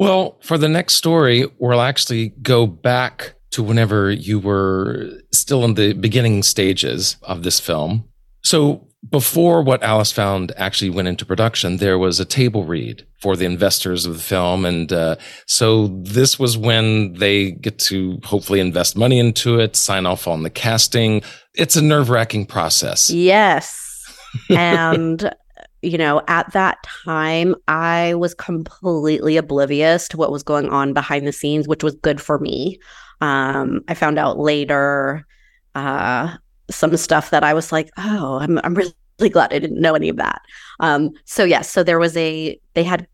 Well, 0.00 0.38
for 0.40 0.56
the 0.56 0.68
next 0.68 0.94
story, 0.94 1.46
we'll 1.58 1.82
actually 1.82 2.30
go 2.40 2.66
back 2.66 3.34
to 3.50 3.62
whenever 3.62 4.10
you 4.10 4.38
were 4.38 5.10
still 5.30 5.62
in 5.62 5.74
the 5.74 5.92
beginning 5.92 6.42
stages 6.42 7.18
of 7.22 7.42
this 7.42 7.60
film. 7.60 8.08
So, 8.42 8.88
before 9.10 9.62
what 9.62 9.82
Alice 9.82 10.10
found 10.10 10.52
actually 10.56 10.88
went 10.88 11.08
into 11.08 11.26
production, 11.26 11.76
there 11.76 11.98
was 11.98 12.18
a 12.18 12.24
table 12.24 12.64
read 12.64 13.06
for 13.20 13.36
the 13.36 13.44
investors 13.44 14.06
of 14.06 14.14
the 14.14 14.22
film. 14.22 14.64
And 14.64 14.90
uh, 14.90 15.16
so, 15.46 15.88
this 15.88 16.38
was 16.38 16.56
when 16.56 17.12
they 17.14 17.50
get 17.50 17.78
to 17.90 18.20
hopefully 18.24 18.60
invest 18.60 18.96
money 18.96 19.18
into 19.18 19.60
it, 19.60 19.76
sign 19.76 20.06
off 20.06 20.26
on 20.26 20.44
the 20.44 20.50
casting. 20.50 21.20
It's 21.54 21.76
a 21.76 21.82
nerve 21.82 22.08
wracking 22.08 22.46
process. 22.46 23.10
Yes. 23.10 23.88
And 24.48 25.34
you 25.82 25.96
know, 25.96 26.22
at 26.28 26.52
that 26.52 26.82
time, 27.04 27.54
I 27.68 28.14
was 28.14 28.34
completely 28.34 29.36
oblivious 29.36 30.08
to 30.08 30.16
what 30.16 30.32
was 30.32 30.42
going 30.42 30.68
on 30.68 30.92
behind 30.92 31.26
the 31.26 31.32
scenes, 31.32 31.66
which 31.66 31.82
was 31.82 31.94
good 31.96 32.20
for 32.20 32.38
me. 32.38 32.78
Um, 33.20 33.82
I 33.88 33.94
found 33.94 34.18
out 34.18 34.38
later 34.38 35.26
uh, 35.74 36.36
some 36.70 36.96
stuff 36.96 37.30
that 37.30 37.44
I 37.44 37.54
was 37.54 37.72
like, 37.72 37.90
oh, 37.96 38.38
I'm, 38.40 38.58
I'm 38.64 38.74
really 38.74 38.94
glad 39.30 39.52
I 39.52 39.58
didn't 39.58 39.80
know 39.80 39.94
any 39.94 40.08
of 40.08 40.16
that. 40.16 40.42
Um, 40.80 41.10
so, 41.24 41.44
yes, 41.44 41.58
yeah, 41.58 41.62
so 41.62 41.82
there 41.82 41.98
was 41.98 42.16
a, 42.16 42.58
they 42.74 42.84
had 42.84 43.06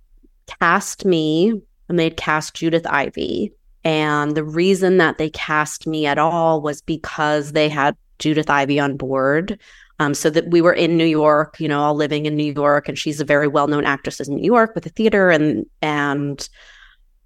cast 0.61 1.05
me 1.05 1.61
and 1.89 1.99
they'd 1.99 2.17
cast 2.17 2.55
Judith 2.55 2.87
Ivey. 2.87 3.53
And 3.85 4.37
the 4.37 4.45
reason 4.45 4.97
that 4.97 5.19
they 5.19 5.31
cast 5.31 5.87
me 5.87 6.07
at 6.07 6.19
all 6.19 6.61
was 6.61 6.83
because 6.83 7.53
they 7.53 7.69
had 7.69 7.97
Judith 8.19 8.51
Ivey 8.51 8.81
on 8.81 8.97
board. 8.97 9.61
Um, 9.99 10.13
so 10.13 10.29
that 10.29 10.51
we 10.51 10.61
were 10.61 10.75
in 10.75 10.99
New 10.99 11.07
York, 11.07 11.59
you 11.59 11.69
know, 11.69 11.81
all 11.81 11.95
living 11.95 12.27
in 12.27 12.37
New 12.37 12.53
York, 12.53 12.87
and 12.87 12.99
she's 12.99 13.19
a 13.19 13.25
very 13.25 13.49
well-known 13.49 13.87
actress 13.87 14.21
in 14.21 14.35
New 14.35 14.45
York 14.45 14.75
with 14.75 14.85
a 14.85 14.91
theater, 14.91 15.31
and 15.31 15.65
and 15.81 16.49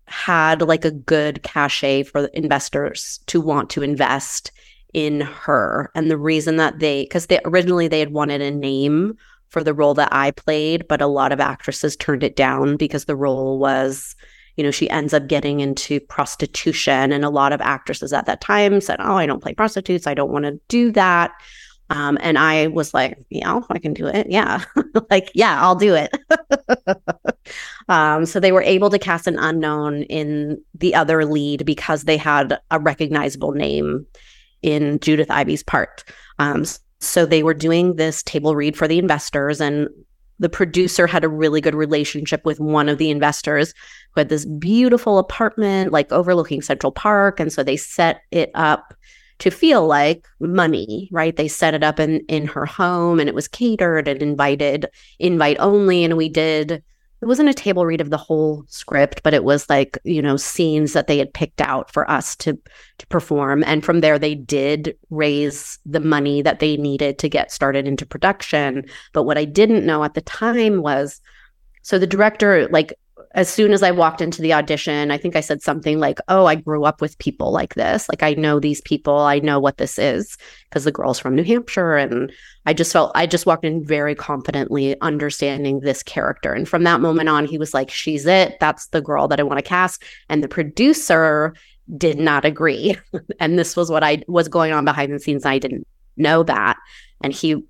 had 0.07 0.63
like 0.63 0.85
a 0.85 0.91
good 0.91 1.43
cachet 1.43 2.03
for 2.03 2.27
investors 2.27 3.21
to 3.27 3.41
want 3.41 3.71
to 3.71 3.83
invest 3.83 4.51
in 4.93 5.21
her. 5.21 5.91
And 5.95 6.11
the 6.11 6.19
reason 6.19 6.57
that 6.57 6.81
they, 6.81 7.05
because 7.05 7.27
they 7.27 7.41
originally 7.45 7.89
they 7.89 8.01
had 8.01 8.13
wanted 8.13 8.41
a 8.41 8.51
name 8.51 9.17
for 9.49 9.63
the 9.63 9.75
role 9.75 9.95
that 9.95 10.13
I 10.13 10.31
played, 10.33 10.87
but 10.89 11.01
a 11.01 11.07
lot 11.07 11.33
of 11.33 11.41
actresses 11.41 11.97
turned 11.97 12.23
it 12.23 12.37
down 12.37 12.77
because 12.77 13.05
the 13.05 13.17
role 13.17 13.59
was, 13.59 14.15
you 14.57 14.65
know, 14.65 14.71
she 14.71 14.91
ends 14.91 15.13
up 15.15 15.27
getting 15.27 15.61
into 15.61 16.01
prostitution. 16.01 17.13
And 17.13 17.25
a 17.25 17.31
lot 17.31 17.53
of 17.53 17.61
actresses 17.61 18.13
at 18.13 18.27
that 18.27 18.41
time 18.41 18.81
said, 18.81 19.01
Oh, 19.01 19.17
I 19.17 19.27
don't 19.27 19.43
play 19.43 19.55
prostitutes. 19.55 20.07
I 20.07 20.15
don't 20.15 20.33
want 20.33 20.45
to 20.45 20.61
do 20.69 20.93
that. 20.93 21.33
Um, 21.91 22.19
and 22.21 22.39
I 22.39 22.69
was 22.69 22.95
like, 22.95 23.19
yeah, 23.31 23.61
I 23.69 23.79
can 23.79 23.93
do 23.93 24.07
it. 24.07 24.29
Yeah. 24.31 24.63
like, 25.11 25.31
yeah, 25.35 25.61
I'll 25.61 25.75
do 25.75 25.95
it. 25.95 26.17
um, 27.89 28.27
so 28.27 28.39
they 28.39 28.53
were 28.53 28.63
able 28.63 28.91
to 28.91 28.99
cast 28.99 29.27
an 29.27 29.39
unknown 29.39 30.05
in 30.05 30.63
the 30.73 30.95
other 30.95 31.25
lead 31.25 31.67
because 31.67 32.05
they 32.05 32.17
had 32.17 32.59
a 32.71 32.79
recognizable 32.79 33.53
name 33.53 34.07
in 34.63 35.01
Judith 35.01 35.31
Ivey's 35.31 35.65
part. 35.65 36.05
Um, 36.39 36.65
so 37.01 37.27
they 37.27 37.43
were 37.43 37.55
doing 37.55 37.97
this 37.97 38.23
table 38.23 38.55
read 38.55 38.77
for 38.77 38.87
the 38.87 38.99
investors, 38.99 39.61
and 39.61 39.89
the 40.39 40.49
producer 40.49 41.07
had 41.07 41.25
a 41.25 41.29
really 41.29 41.61
good 41.61 41.75
relationship 41.75 42.45
with 42.45 42.61
one 42.61 42.89
of 42.89 42.99
the 42.99 43.11
investors 43.11 43.75
who 44.15 44.21
had 44.21 44.29
this 44.29 44.45
beautiful 44.45 45.19
apartment, 45.19 45.93
like 45.93 46.13
overlooking 46.13 46.63
Central 46.63 46.93
Park. 46.93 47.41
And 47.41 47.53
so 47.53 47.63
they 47.63 47.77
set 47.77 48.23
it 48.31 48.51
up 48.55 48.95
to 49.41 49.51
feel 49.51 49.87
like 49.87 50.29
money, 50.39 51.09
right? 51.11 51.37
They 51.37 51.49
set 51.49 51.75
it 51.75 51.83
up 51.83 51.99
in 51.99 52.21
in 52.29 52.47
her 52.47 52.67
home 52.67 53.19
and 53.19 53.29
it 53.29 53.35
was 53.35 53.49
catered 53.49 54.09
and 54.09 54.23
invited 54.23 54.87
invite 55.19 55.57
only 55.59 56.05
and 56.05 56.17
we 56.17 56.29
did 56.29 56.83
it 57.23 57.27
wasn't 57.27 57.51
a 57.51 57.55
table 57.55 57.85
read 57.85 58.01
of 58.01 58.09
the 58.09 58.17
whole 58.17 58.65
script, 58.69 59.23
but 59.23 59.35
it 59.35 59.45
was 59.45 59.69
like, 59.69 59.99
you 60.05 60.23
know, 60.23 60.39
scenes 60.39 60.95
that 60.95 61.07
they 61.07 61.19
had 61.19 61.35
picked 61.35 61.61
out 61.61 61.93
for 61.93 62.11
us 62.11 62.35
to 62.37 62.59
to 62.99 63.07
perform 63.09 63.63
and 63.67 63.85
from 63.85 64.01
there 64.01 64.19
they 64.19 64.35
did 64.35 64.97
raise 65.11 65.79
the 65.85 66.01
money 66.01 66.41
that 66.43 66.61
they 66.61 66.77
needed 66.77 67.19
to 67.19 67.29
get 67.29 67.53
started 67.53 67.87
into 67.87 68.07
production. 68.07 68.85
But 69.13 69.25
what 69.25 69.39
I 69.39 69.45
didn't 69.45 69.87
know 69.87 70.03
at 70.05 70.15
the 70.15 70.23
time 70.23 70.83
was 70.83 71.21
so 71.83 71.99
the 71.99 72.07
director 72.07 72.69
like 72.69 72.95
as 73.33 73.49
soon 73.49 73.73
as 73.73 73.83
I 73.83 73.93
walked 73.93 74.21
into 74.21 74.43
the 74.43 74.53
audition, 74.53 75.13
I 75.13 75.19
think 75.19 75.37
I 75.37 75.41
said 75.41 75.63
something 75.63 76.01
like, 76.01 76.19
Oh, 76.29 76.47
I 76.47 76.57
grew 76.57 76.85
up 76.85 77.01
with 77.01 77.19
people 77.19 77.53
like 77.53 77.75
this. 77.75 78.09
Like, 78.09 78.23
I 78.23 78.35
know 78.35 78.59
these 78.59 78.81
people. 78.81 79.19
I 79.19 79.39
know 79.39 79.61
what 79.61 79.77
this 79.77 79.99
is 79.99 80.37
because 80.69 80.85
the 80.85 80.93
girl's 80.93 81.21
from 81.21 81.37
New 81.37 81.45
Hampshire. 81.45 81.97
And 81.97 82.33
I 82.67 82.75
just 82.75 82.93
felt, 82.93 83.13
I 83.15 83.27
just 83.27 83.47
walked 83.47 83.65
in 83.65 83.85
very 83.85 84.17
confidently 84.17 85.01
understanding 85.01 85.81
this 85.81 86.03
character. 86.03 86.53
And 86.53 86.69
from 86.69 86.83
that 86.85 87.01
moment 87.01 87.29
on, 87.29 87.47
he 87.47 87.59
was 87.59 87.73
like, 87.73 87.91
She's 87.91 88.27
it. 88.27 88.59
That's 88.59 88.89
the 88.89 89.01
girl 89.01 89.29
that 89.29 89.39
I 89.39 89.45
want 89.45 89.59
to 89.59 89.63
cast. 89.63 90.03
And 90.29 90.43
the 90.43 90.49
producer 90.49 91.55
did 91.97 92.19
not 92.19 92.45
agree. 92.45 92.97
and 93.41 93.59
this 93.59 93.77
was 93.77 93.91
what 93.91 94.03
I 94.03 94.23
was 94.27 94.49
going 94.49 94.73
on 94.73 94.85
behind 94.85 95.13
the 95.13 95.21
scenes. 95.21 95.47
I 95.47 95.59
didn't 95.59 95.87
know 96.17 96.43
that. 96.43 96.79
And 97.23 97.33
he 97.33 97.63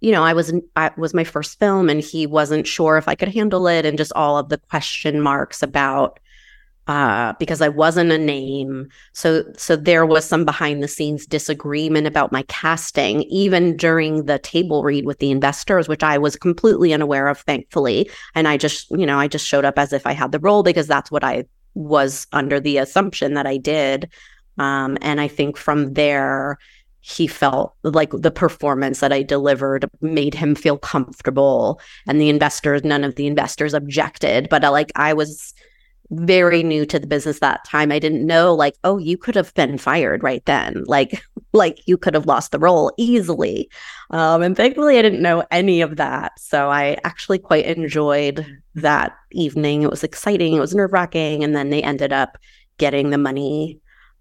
you 0.00 0.12
know, 0.12 0.22
I 0.22 0.32
was 0.32 0.52
I 0.76 0.90
was 0.96 1.14
my 1.14 1.24
first 1.24 1.58
film 1.58 1.88
and 1.88 2.00
he 2.00 2.26
wasn't 2.26 2.66
sure 2.66 2.96
if 2.96 3.08
I 3.08 3.14
could 3.14 3.28
handle 3.28 3.66
it 3.66 3.84
and 3.84 3.98
just 3.98 4.12
all 4.14 4.38
of 4.38 4.48
the 4.48 4.58
question 4.58 5.20
marks 5.20 5.62
about 5.62 6.20
uh, 6.88 7.34
because 7.38 7.60
I 7.60 7.68
wasn't 7.68 8.12
a 8.12 8.18
name. 8.18 8.88
So 9.12 9.44
so 9.56 9.76
there 9.76 10.06
was 10.06 10.24
some 10.24 10.44
behind 10.44 10.82
the 10.82 10.88
scenes 10.88 11.26
disagreement 11.26 12.06
about 12.06 12.32
my 12.32 12.42
casting, 12.48 13.22
even 13.24 13.76
during 13.76 14.24
the 14.24 14.38
table 14.38 14.82
read 14.82 15.04
with 15.04 15.18
the 15.18 15.30
investors, 15.30 15.86
which 15.86 16.02
I 16.02 16.16
was 16.16 16.36
completely 16.36 16.94
unaware 16.94 17.28
of, 17.28 17.40
thankfully. 17.40 18.10
And 18.34 18.48
I 18.48 18.56
just, 18.56 18.90
you 18.90 19.04
know, 19.04 19.18
I 19.18 19.28
just 19.28 19.46
showed 19.46 19.66
up 19.66 19.78
as 19.78 19.92
if 19.92 20.06
I 20.06 20.12
had 20.12 20.32
the 20.32 20.38
role 20.38 20.62
because 20.62 20.86
that's 20.86 21.10
what 21.10 21.24
I 21.24 21.44
was 21.74 22.26
under 22.32 22.58
the 22.58 22.78
assumption 22.78 23.34
that 23.34 23.46
I 23.46 23.58
did. 23.58 24.10
Um, 24.56 24.96
and 25.02 25.20
I 25.20 25.28
think 25.28 25.56
from 25.56 25.92
there, 25.92 26.58
he 27.00 27.26
felt 27.26 27.74
like 27.82 28.10
the 28.10 28.30
performance 28.30 29.00
that 29.00 29.12
I 29.12 29.22
delivered 29.22 29.88
made 30.00 30.34
him 30.34 30.54
feel 30.54 30.78
comfortable. 30.78 31.80
And 32.06 32.20
the 32.20 32.28
investors, 32.28 32.84
none 32.84 33.04
of 33.04 33.14
the 33.14 33.26
investors 33.26 33.72
objected, 33.72 34.48
but 34.48 34.64
uh, 34.64 34.70
like 34.70 34.92
I 34.96 35.14
was, 35.14 35.54
very 36.10 36.62
new 36.62 36.86
to 36.86 36.98
the 36.98 37.06
business 37.06 37.40
that 37.40 37.64
time. 37.64 37.92
I 37.92 37.98
didn't 37.98 38.26
know 38.26 38.54
like, 38.54 38.74
oh, 38.84 38.98
you 38.98 39.18
could 39.18 39.34
have 39.34 39.52
been 39.54 39.76
fired 39.76 40.22
right 40.22 40.44
then. 40.46 40.84
Like, 40.86 41.22
like 41.52 41.86
you 41.86 41.96
could 41.96 42.14
have 42.14 42.26
lost 42.26 42.50
the 42.50 42.58
role 42.58 42.92
easily. 42.96 43.70
Um, 44.10 44.42
and 44.42 44.56
thankfully 44.56 44.98
I 44.98 45.02
didn't 45.02 45.22
know 45.22 45.44
any 45.50 45.80
of 45.80 45.96
that. 45.96 46.32
So 46.38 46.70
I 46.70 46.96
actually 47.04 47.38
quite 47.38 47.66
enjoyed 47.66 48.46
that 48.74 49.16
evening. 49.32 49.82
It 49.82 49.90
was 49.90 50.04
exciting. 50.04 50.54
It 50.54 50.60
was 50.60 50.74
nerve 50.74 50.92
wracking. 50.92 51.44
And 51.44 51.54
then 51.54 51.70
they 51.70 51.82
ended 51.82 52.12
up 52.12 52.38
getting 52.78 53.10
the 53.10 53.18
money. 53.18 53.80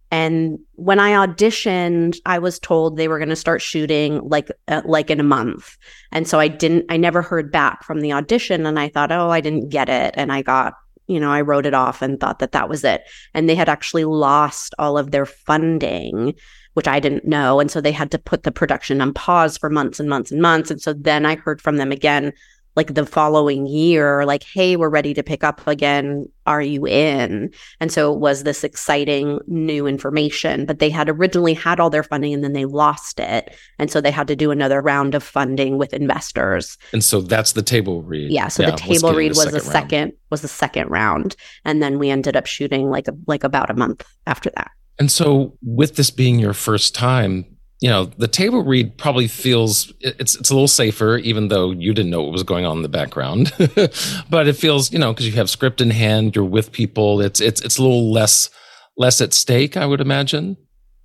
And 0.10 0.60
when 0.76 1.00
I 1.00 1.12
auditioned, 1.26 2.18
I 2.26 2.40
was 2.40 2.60
told 2.60 2.96
they 2.96 3.08
were 3.08 3.20
going 3.20 3.30
to 3.30 3.36
start 3.36 3.62
shooting 3.62 4.22
like 4.28 4.50
uh, 4.68 4.82
like 4.86 5.10
in 5.10 5.20
a 5.20 5.24
month. 5.24 5.78
And 6.12 6.28
so 6.28 6.40
I 6.40 6.48
didn't 6.48 6.86
I 6.90 6.98
never 6.98 7.22
heard 7.22 7.52
back 7.52 7.84
from 7.84 8.02
the 8.02 8.14
audition 8.14 8.66
and 8.66 8.80
I 8.80 8.90
thought, 8.90 9.12
"Oh, 9.12 9.30
I 9.30 9.42
didn't 9.42 9.70
get 9.70 9.90
it." 9.90 10.14
And 10.18 10.32
I 10.32 10.42
got 10.42 10.76
you 11.08 11.20
know, 11.20 11.32
I 11.32 11.42
wrote 11.42 11.66
it 11.66 11.74
off 11.74 12.02
and 12.02 12.20
thought 12.20 12.40
that 12.40 12.52
that 12.52 12.70
was 12.70 12.84
it. 12.84 13.04
And 13.34 13.50
they 13.50 13.56
had 13.56 13.70
actually 13.70 14.04
lost 14.04 14.76
all 14.78 14.98
of 14.98 15.12
their 15.12 15.26
funding, 15.26 16.36
which 16.74 16.88
I 16.88 17.00
didn't 17.00 17.26
know. 17.26 17.60
And 17.60 17.72
so 17.72 17.80
they 17.80 17.94
had 17.94 18.12
to 18.12 18.20
put 18.20 18.44
the 18.44 18.52
production 18.52 19.02
on 19.02 19.14
pause 19.14 19.58
for 19.58 19.70
months 19.70 20.00
and 20.00 20.10
months 20.10 20.32
and 20.32 20.42
months. 20.42 20.70
And 20.70 20.82
so 20.82 20.94
then 20.94 21.26
I 21.26 21.36
heard 21.36 21.62
from 21.62 21.78
them 21.78 21.92
again 21.92 22.34
like 22.78 22.94
the 22.94 23.06
following 23.06 23.66
year, 23.66 24.26
like, 24.26 24.44
hey, 24.44 24.78
we're 24.78 24.88
ready 24.88 25.14
to 25.14 25.24
pick 25.24 25.44
up 25.44 25.66
again. 25.68 26.26
Are 26.46 26.62
you 26.62 26.88
in? 26.88 27.52
And 27.82 27.92
so 27.92 28.14
it 28.14 28.20
was 28.20 28.44
this 28.44 28.64
exciting 28.64 29.40
new 29.48 29.86
information. 29.86 30.66
But 30.66 30.80
they 30.80 30.90
had 30.90 31.10
originally 31.10 31.54
had 31.54 31.82
all 31.82 31.90
their 31.90 32.04
funding 32.04 32.34
and 32.34 32.44
then 32.44 32.54
they 32.54 32.64
lost 32.64 33.20
it. 33.20 33.54
And 33.80 33.92
so 33.92 34.00
they 34.00 34.12
had 34.12 34.30
to 34.30 34.36
do 34.38 34.52
another 34.52 34.82
round 34.82 35.16
of 35.16 35.24
funding 35.24 35.78
with 35.78 35.94
investors. 35.94 36.78
And 36.94 37.04
so 37.04 37.20
that's 37.20 37.52
the 37.52 37.62
table 37.62 38.04
read. 38.04 38.32
Yeah. 38.32 38.48
So 38.48 38.64
Yeah, 38.64 38.72
the 38.72 38.78
table 38.78 39.12
read 39.12 39.36
was 39.36 39.52
the 39.52 39.60
second 39.60 39.98
second 39.98 40.14
was 40.30 40.42
the 40.42 40.48
second 40.48 40.90
round. 40.90 41.36
And 41.66 41.82
then 41.82 42.00
we 42.00 42.10
ended 42.10 42.36
up 42.36 42.46
shooting 42.46 42.90
like 42.90 43.08
a, 43.08 43.14
like 43.28 43.44
about 43.44 43.70
a 43.70 43.74
month 43.74 44.06
after 44.26 44.50
that. 44.56 44.72
And 45.00 45.12
so, 45.12 45.56
with 45.62 45.96
this 45.96 46.10
being 46.10 46.40
your 46.40 46.54
first 46.54 46.96
time, 46.96 47.46
you 47.80 47.90
know, 47.90 48.06
the 48.06 48.28
table 48.28 48.64
read 48.64 48.98
probably 48.98 49.28
feels 49.28 49.94
it's 50.00 50.36
it's 50.36 50.50
a 50.50 50.54
little 50.54 50.68
safer, 50.68 51.18
even 51.18 51.50
though 51.50 51.72
you 51.72 51.94
didn't 51.94 52.10
know 52.10 52.24
what 52.24 52.32
was 52.32 52.44
going 52.44 52.66
on 52.66 52.78
in 52.78 52.84
the 52.84 52.90
background. 52.90 53.54
but 54.30 54.48
it 54.48 54.56
feels, 54.56 54.92
you 54.92 54.98
know, 54.98 55.14
because 55.14 55.28
you 55.28 55.34
have 55.34 55.50
script 55.50 55.80
in 55.80 55.92
hand, 55.92 56.36
you're 56.36 56.46
with 56.46 56.72
people. 56.72 57.22
It's 57.22 57.40
it's 57.40 57.62
it's 57.62 57.78
a 57.78 57.82
little 57.82 58.12
less 58.12 58.50
less 58.98 59.22
at 59.22 59.34
stake, 59.34 59.78
I 59.78 59.86
would 59.86 60.02
imagine. 60.02 60.58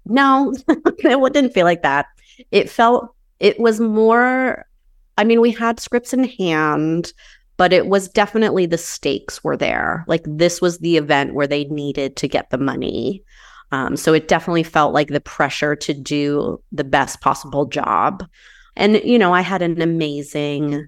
No, 0.06 0.54
it 0.68 1.32
didn't 1.32 1.52
feel 1.52 1.66
like 1.66 1.82
that. 1.82 2.06
It 2.50 2.70
felt 2.70 3.14
it 3.38 3.60
was 3.60 3.78
more 3.78 4.66
I 5.18 5.24
mean, 5.24 5.40
we 5.40 5.50
had 5.50 5.78
scripts 5.78 6.14
in 6.14 6.24
hand, 6.24 7.12
but 7.56 7.72
it 7.72 7.86
was 7.86 8.08
definitely 8.08 8.66
the 8.66 8.78
stakes 8.78 9.44
were 9.44 9.56
there. 9.56 10.04
Like 10.08 10.24
this 10.26 10.60
was 10.60 10.78
the 10.78 10.96
event 10.96 11.34
where 11.34 11.46
they 11.46 11.64
needed 11.64 12.16
to 12.16 12.28
get 12.28 12.50
the 12.50 12.58
money. 12.58 13.22
Um, 13.72 13.96
so 13.96 14.12
it 14.12 14.28
definitely 14.28 14.62
felt 14.62 14.94
like 14.94 15.08
the 15.08 15.20
pressure 15.20 15.74
to 15.74 15.94
do 15.94 16.62
the 16.70 16.84
best 16.84 17.20
possible 17.20 17.66
job. 17.66 18.24
And, 18.76 19.00
you 19.02 19.18
know, 19.18 19.32
I 19.32 19.40
had 19.40 19.62
an 19.62 19.82
amazing 19.82 20.86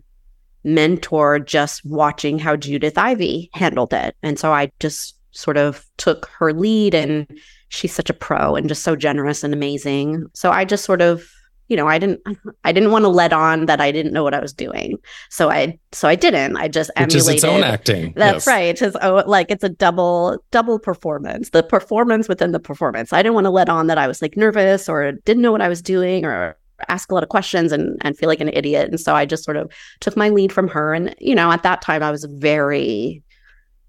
mentor 0.62 1.38
just 1.38 1.84
watching 1.84 2.38
how 2.38 2.56
Judith 2.56 2.96
Ivey 2.96 3.50
handled 3.52 3.92
it. 3.92 4.16
And 4.22 4.38
so 4.38 4.52
I 4.52 4.70
just 4.80 5.18
sort 5.32 5.56
of 5.56 5.84
took 5.96 6.26
her 6.38 6.52
lead 6.52 6.94
and 6.94 7.26
she's 7.68 7.92
such 7.92 8.08
a 8.08 8.14
pro 8.14 8.54
and 8.54 8.68
just 8.68 8.82
so 8.82 8.94
generous 8.96 9.42
and 9.42 9.52
amazing. 9.52 10.26
So 10.34 10.50
I 10.50 10.64
just 10.64 10.84
sort 10.84 11.02
of, 11.02 11.28
you 11.68 11.76
know, 11.76 11.88
I 11.88 11.98
didn't 11.98 12.20
I 12.64 12.72
didn't 12.72 12.90
want 12.90 13.04
to 13.04 13.08
let 13.08 13.32
on 13.32 13.66
that 13.66 13.80
I 13.80 13.90
didn't 13.90 14.12
know 14.12 14.22
what 14.22 14.34
I 14.34 14.40
was 14.40 14.52
doing. 14.52 14.98
So 15.30 15.50
I 15.50 15.78
so 15.92 16.08
I 16.08 16.14
didn't. 16.14 16.56
I 16.56 16.68
just 16.68 16.90
Which 16.98 17.14
is 17.14 17.28
emulated 17.28 17.34
its 17.36 17.44
own 17.44 17.62
acting. 17.64 18.12
that's 18.16 18.46
Yes. 18.46 18.46
right. 18.46 18.82
It's 18.82 18.96
oh, 19.02 19.22
like 19.26 19.50
it's 19.50 19.64
a 19.64 19.68
double 19.68 20.38
double 20.50 20.78
performance. 20.78 21.50
The 21.50 21.62
performance 21.62 22.28
within 22.28 22.52
the 22.52 22.60
performance. 22.60 23.12
I 23.12 23.22
didn't 23.22 23.34
want 23.34 23.46
to 23.46 23.50
let 23.50 23.68
on 23.68 23.86
that 23.86 23.98
I 23.98 24.06
was 24.06 24.20
like 24.22 24.36
nervous 24.36 24.88
or 24.88 25.12
didn't 25.12 25.42
know 25.42 25.52
what 25.52 25.62
I 25.62 25.68
was 25.68 25.82
doing 25.82 26.24
or 26.24 26.56
ask 26.88 27.10
a 27.10 27.14
lot 27.14 27.22
of 27.22 27.28
questions 27.28 27.72
and 27.72 27.96
and 28.02 28.16
feel 28.18 28.28
like 28.28 28.40
an 28.40 28.50
idiot. 28.52 28.88
And 28.90 29.00
so 29.00 29.14
I 29.14 29.24
just 29.24 29.44
sort 29.44 29.56
of 29.56 29.72
took 30.00 30.16
my 30.16 30.28
lead 30.28 30.52
from 30.52 30.68
her. 30.68 30.92
And 30.92 31.14
you 31.18 31.34
know, 31.34 31.50
at 31.50 31.62
that 31.62 31.80
time 31.82 32.02
I 32.02 32.10
was 32.10 32.24
very 32.24 33.22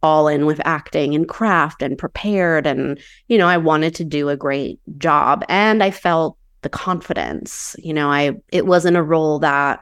all 0.03 0.27
in 0.27 0.45
with 0.45 0.61
acting 0.65 1.15
and 1.15 1.27
craft 1.27 1.81
and 1.81 1.97
prepared 1.97 2.67
and 2.67 2.99
you 3.27 3.37
know, 3.39 3.47
I 3.47 3.57
wanted 3.57 3.95
to 3.95 4.03
do 4.03 4.29
a 4.29 4.37
great 4.37 4.79
job 4.99 5.43
and 5.49 5.81
I 5.83 5.89
felt 5.89 6.37
the 6.65 6.69
confidence. 6.69 7.75
You 7.77 7.93
know, 7.93 8.09
I 8.09 8.31
it 8.51 8.65
wasn't 8.65 8.97
a 8.97 9.03
role 9.03 9.37
that 9.37 9.79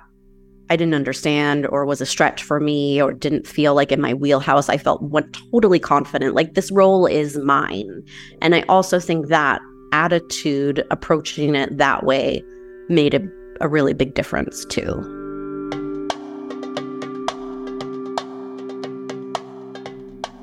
I 0.69 0.76
didn't 0.76 0.96
understand 0.96 1.65
or 1.67 1.86
was 1.86 2.02
a 2.02 2.06
stretch 2.06 2.43
for 2.43 2.60
me 2.60 3.02
or 3.02 3.13
didn't 3.13 3.48
feel 3.48 3.74
like 3.74 3.93
in 3.93 4.02
my 4.02 4.13
wheelhouse. 4.13 4.67
I 4.67 4.78
felt 4.78 5.02
one, 5.02 5.32
totally 5.32 5.80
confident, 5.80 6.36
like 6.36 6.56
this 6.56 6.72
role 6.72 7.06
is 7.06 7.38
mine. 7.38 8.04
And 8.41 8.54
I 8.54 8.63
also 8.67 9.00
think 9.00 9.28
that 9.28 9.62
attitude, 9.93 10.86
approaching 10.91 11.56
it 11.56 11.78
that 11.78 12.04
way, 12.04 12.43
made 12.89 13.13
a, 13.13 13.22
a 13.62 13.69
really 13.69 13.93
big 13.93 14.13
difference 14.13 14.65
too. 14.65 14.91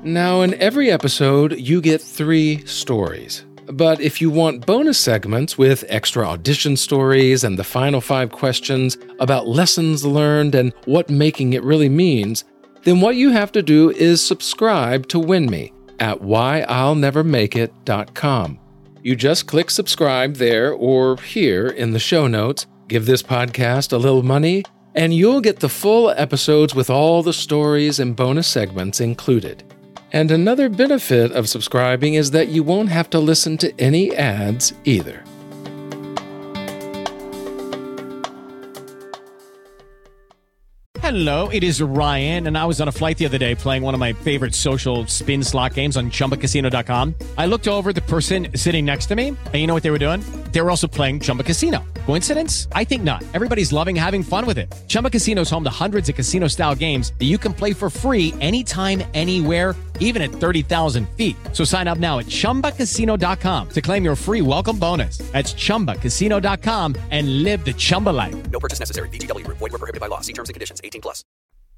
Now, 0.03 0.41
in 0.41 0.55
every 0.55 0.89
episode, 0.89 1.59
you 1.59 1.81
get 1.81 2.01
three 2.01 2.65
stories. 2.65 3.45
But 3.71 4.01
if 4.01 4.19
you 4.19 4.29
want 4.29 4.65
bonus 4.65 4.97
segments 4.97 5.57
with 5.57 5.85
extra 5.87 6.27
audition 6.27 6.75
stories 6.75 7.45
and 7.45 7.57
the 7.57 7.63
final 7.63 8.01
five 8.01 8.29
questions 8.31 8.97
about 9.19 9.47
lessons 9.47 10.03
learned 10.05 10.55
and 10.55 10.73
what 10.85 11.09
making 11.09 11.53
it 11.53 11.63
really 11.63 11.87
means, 11.87 12.43
then 12.83 12.99
what 12.99 13.15
you 13.15 13.29
have 13.29 13.53
to 13.53 13.63
do 13.63 13.91
is 13.91 14.21
subscribe 14.25 15.07
to 15.07 15.19
WINMI 15.19 15.71
at 15.99 16.19
whyillnevermakeit.com. 16.19 18.59
You 19.03 19.15
just 19.15 19.47
click 19.47 19.71
subscribe 19.71 20.35
there 20.35 20.73
or 20.73 21.15
here 21.17 21.67
in 21.67 21.91
the 21.91 21.99
show 21.99 22.27
notes, 22.27 22.67
give 22.87 23.05
this 23.05 23.23
podcast 23.23 23.93
a 23.93 23.97
little 23.97 24.23
money, 24.23 24.63
and 24.95 25.13
you'll 25.13 25.41
get 25.41 25.61
the 25.61 25.69
full 25.69 26.09
episodes 26.09 26.75
with 26.75 26.89
all 26.89 27.23
the 27.23 27.31
stories 27.31 27.99
and 27.99 28.17
bonus 28.17 28.47
segments 28.47 28.99
included. 28.99 29.63
And 30.13 30.29
another 30.29 30.67
benefit 30.67 31.31
of 31.31 31.47
subscribing 31.47 32.15
is 32.15 32.31
that 32.31 32.49
you 32.49 32.63
won't 32.63 32.89
have 32.89 33.09
to 33.11 33.19
listen 33.19 33.57
to 33.59 33.73
any 33.79 34.13
ads 34.15 34.73
either. 34.83 35.23
Hello, 40.99 41.49
it 41.49 41.61
is 41.61 41.81
Ryan, 41.81 42.47
and 42.47 42.57
I 42.57 42.65
was 42.65 42.79
on 42.79 42.87
a 42.87 42.91
flight 42.91 43.17
the 43.17 43.25
other 43.25 43.37
day 43.37 43.53
playing 43.53 43.83
one 43.83 43.93
of 43.93 43.99
my 43.99 44.13
favorite 44.13 44.55
social 44.55 45.07
spin 45.07 45.43
slot 45.43 45.73
games 45.73 45.97
on 45.97 46.09
chumbacasino.com. 46.09 47.15
I 47.37 47.47
looked 47.47 47.67
over 47.67 47.91
the 47.91 48.01
person 48.03 48.47
sitting 48.55 48.85
next 48.85 49.07
to 49.07 49.15
me, 49.15 49.29
and 49.29 49.55
you 49.55 49.67
know 49.67 49.73
what 49.73 49.83
they 49.83 49.91
were 49.91 49.99
doing? 49.99 50.21
They 50.51 50.61
were 50.61 50.69
also 50.69 50.87
playing 50.87 51.21
Chumba 51.21 51.43
Casino. 51.43 51.83
Coincidence? 52.05 52.69
I 52.71 52.85
think 52.85 53.03
not. 53.03 53.23
Everybody's 53.33 53.73
loving 53.73 53.95
having 53.95 54.23
fun 54.23 54.45
with 54.45 54.57
it. 54.57 54.73
Chumba 54.87 55.09
Casino 55.09 55.41
is 55.41 55.49
home 55.49 55.63
to 55.65 55.69
hundreds 55.69 56.07
of 56.07 56.15
casino 56.15 56.47
style 56.47 56.75
games 56.75 57.11
that 57.19 57.25
you 57.25 57.37
can 57.37 57.53
play 57.53 57.73
for 57.73 57.89
free 57.89 58.33
anytime, 58.39 59.03
anywhere, 59.13 59.75
even 60.01 60.21
at 60.21 60.29
30,000 60.29 61.07
feet. 61.15 61.37
So 61.53 61.63
sign 61.63 61.87
up 61.87 61.97
now 61.97 62.19
at 62.19 62.25
chumbacasino.com 62.25 63.69
to 63.69 63.81
claim 63.81 64.03
your 64.03 64.15
free 64.17 64.41
welcome 64.41 64.77
bonus. 64.77 65.19
That's 65.31 65.53
chumbacasino.com 65.53 66.95
and 67.11 67.43
live 67.43 67.63
the 67.63 67.73
Chumba 67.73 68.09
life. 68.09 68.35
No 68.51 68.59
purchase 68.59 68.79
necessary. 68.79 69.07
VGW 69.07 69.45
Group. 69.45 69.59
Void 69.59 69.71
were 69.71 69.79
prohibited 69.79 70.01
by 70.01 70.07
law. 70.07 70.19
See 70.19 70.33
terms 70.33 70.49
and 70.49 70.53
conditions. 70.53 70.81
18 70.83 71.01
plus. 71.01 71.23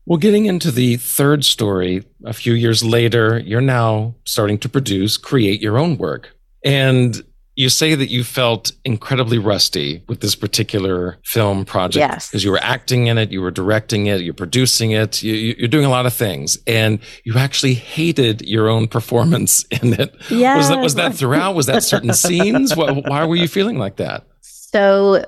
Well, 0.05 0.17
getting 0.17 0.47
into 0.47 0.69
the 0.69 0.97
third 0.97 1.45
story, 1.45 2.03
a 2.25 2.33
few 2.33 2.53
years 2.53 2.83
later, 2.83 3.39
you're 3.39 3.61
now 3.61 4.15
starting 4.25 4.57
to 4.59 4.67
produce, 4.67 5.15
create 5.15 5.61
your 5.61 5.77
own 5.77 5.97
work. 5.97 6.35
And 6.65 7.23
you 7.55 7.69
say 7.69 7.93
that 7.95 8.09
you 8.09 8.23
felt 8.23 8.71
incredibly 8.83 9.37
rusty 9.37 10.03
with 10.07 10.21
this 10.21 10.35
particular 10.35 11.17
film 11.23 11.65
project 11.65 11.99
Yes. 12.11 12.29
because 12.29 12.43
you 12.43 12.49
were 12.51 12.63
acting 12.63 13.07
in 13.07 13.17
it, 13.17 13.31
you 13.31 13.41
were 13.41 13.51
directing 13.51 14.07
it, 14.07 14.21
you're 14.21 14.33
producing 14.33 14.91
it, 14.91 15.21
you, 15.21 15.33
you're 15.57 15.67
doing 15.67 15.85
a 15.85 15.89
lot 15.89 16.05
of 16.05 16.13
things, 16.13 16.57
and 16.65 16.99
you 17.25 17.37
actually 17.37 17.75
hated 17.75 18.41
your 18.41 18.69
own 18.69 18.87
performance 18.87 19.63
in 19.71 19.93
it. 19.93 20.15
Yeah. 20.31 20.57
Was 20.57 20.69
that 20.69 20.79
was 20.79 20.95
that 20.95 21.13
throughout? 21.15 21.53
Was 21.55 21.67
that 21.67 21.83
certain 21.83 22.13
scenes? 22.25 22.75
Why, 22.75 22.91
why 22.91 23.25
were 23.25 23.35
you 23.35 23.47
feeling 23.47 23.77
like 23.77 23.97
that? 23.97 24.25
So, 24.41 25.23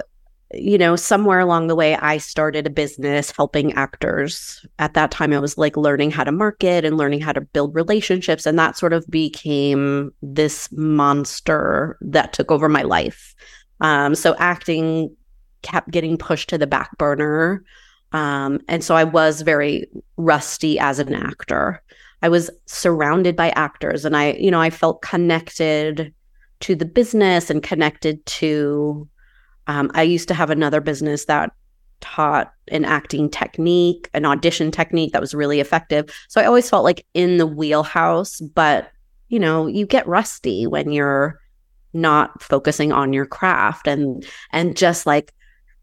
you 0.56 0.78
know, 0.78 0.96
somewhere 0.96 1.40
along 1.40 1.68
the 1.68 1.76
way, 1.76 1.96
I 1.96 2.18
started 2.18 2.66
a 2.66 2.70
business 2.70 3.32
helping 3.32 3.74
actors. 3.74 4.66
At 4.80 4.94
that 4.94 5.12
time, 5.12 5.34
I 5.34 5.40
was 5.40 5.58
like 5.58 5.78
learning 5.78 6.12
how 6.12 6.24
to 6.24 6.32
market 6.32 6.86
and 6.86 6.98
learning 6.98 7.22
how 7.22 7.32
to 7.34 7.42
build 7.42 7.76
relationships. 7.76 8.46
And 8.46 8.58
that 8.58 8.78
sort 8.78 8.94
of 8.94 9.06
became 9.08 10.12
this 10.22 10.72
monster 10.72 11.98
that 12.02 12.34
took 12.34 12.52
over 12.52 12.70
my 12.70 12.84
life. 12.84 13.36
Um, 13.82 14.16
so, 14.16 14.36
acting 14.40 15.16
kept 15.66 15.92
getting 15.92 16.18
pushed 16.18 16.50
to 16.50 16.58
the 16.58 16.68
back 16.68 16.98
burner. 16.98 17.64
Um, 18.12 18.62
and 18.68 18.84
so 18.84 18.96
I 18.96 19.04
was 19.04 19.42
very 19.42 19.88
rusty 20.16 20.80
as 20.80 21.00
an 21.00 21.14
actor. 21.14 21.82
I 22.22 22.30
was 22.30 22.50
surrounded 22.66 23.36
by 23.36 23.50
actors 23.50 24.06
and 24.06 24.16
I, 24.16 24.34
you 24.34 24.52
know, 24.52 24.62
I 24.62 24.70
felt 24.70 25.02
connected 25.02 26.14
to 26.62 26.76
the 26.76 26.86
business 26.86 27.50
and 27.50 27.62
connected 27.62 28.26
to 28.26 29.08
um, 29.68 29.92
I 29.94 30.04
used 30.04 30.28
to 30.28 30.34
have 30.34 30.50
another 30.50 30.82
business 30.82 31.26
that 31.26 31.52
taught 32.02 32.54
an 32.68 32.86
acting 32.86 33.30
technique, 33.30 34.10
an 34.14 34.26
audition 34.26 34.72
technique 34.72 35.12
that 35.14 35.22
was 35.22 35.34
really 35.34 35.60
effective. 35.60 36.14
So 36.28 36.40
I 36.42 36.46
always 36.46 36.70
felt 36.70 36.84
like 36.84 37.06
in 37.14 37.38
the 37.38 37.48
wheelhouse, 37.48 38.40
but 38.40 38.92
you 39.30 39.40
know, 39.40 39.68
you 39.68 39.86
get 39.86 40.08
rusty 40.08 40.68
when 40.68 40.92
you're 40.92 41.40
not 41.94 42.44
focusing 42.44 42.92
on 42.92 43.14
your 43.14 43.26
craft 43.26 43.88
and 43.88 44.26
and 44.52 44.76
just 44.76 45.06
like 45.06 45.34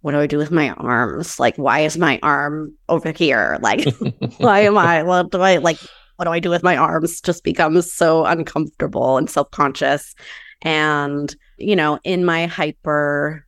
what 0.02 0.12
do 0.12 0.18
I 0.18 0.26
do 0.26 0.36
with 0.36 0.50
my 0.50 0.70
arms? 0.70 1.38
Like 1.40 1.56
why 1.56 1.80
is 1.80 1.96
my 1.96 2.18
arm 2.22 2.74
over 2.88 3.12
here? 3.12 3.58
Like 3.62 3.86
why 4.38 4.60
am 4.60 4.76
I 4.76 5.02
what 5.02 5.30
do 5.30 5.40
I 5.40 5.56
like 5.56 5.78
what 6.16 6.26
do 6.26 6.30
I 6.30 6.38
do 6.38 6.50
with 6.50 6.62
my 6.62 6.76
arms 6.76 7.20
just 7.20 7.42
becomes 7.42 7.92
so 7.92 8.26
uncomfortable 8.26 9.16
and 9.16 9.28
self-conscious 9.28 10.14
and 10.60 11.34
you 11.56 11.74
know, 11.74 11.98
in 12.04 12.24
my 12.24 12.46
hyper 12.46 13.46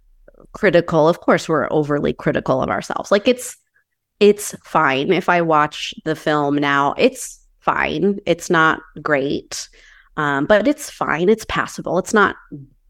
critical, 0.53 1.09
of 1.09 1.21
course 1.21 1.49
we're 1.49 1.69
overly 1.71 2.13
critical 2.13 2.63
of 2.63 2.71
ourselves. 2.71 3.11
Like 3.11 3.29
it's 3.29 3.57
it's 4.21 4.55
fine 4.65 5.13
if 5.13 5.29
I 5.29 5.43
watch 5.43 5.95
the 6.05 6.17
film 6.17 6.57
now. 6.57 6.95
It's 6.97 7.41
fine. 7.61 8.21
It's 8.27 8.51
not 8.51 8.81
great. 9.03 9.69
Um, 10.17 10.47
but 10.47 10.69
it's 10.69 10.91
fine. 10.91 11.29
It's 11.29 11.45
passable. 11.47 11.99
It's 11.99 12.15
not 12.15 12.37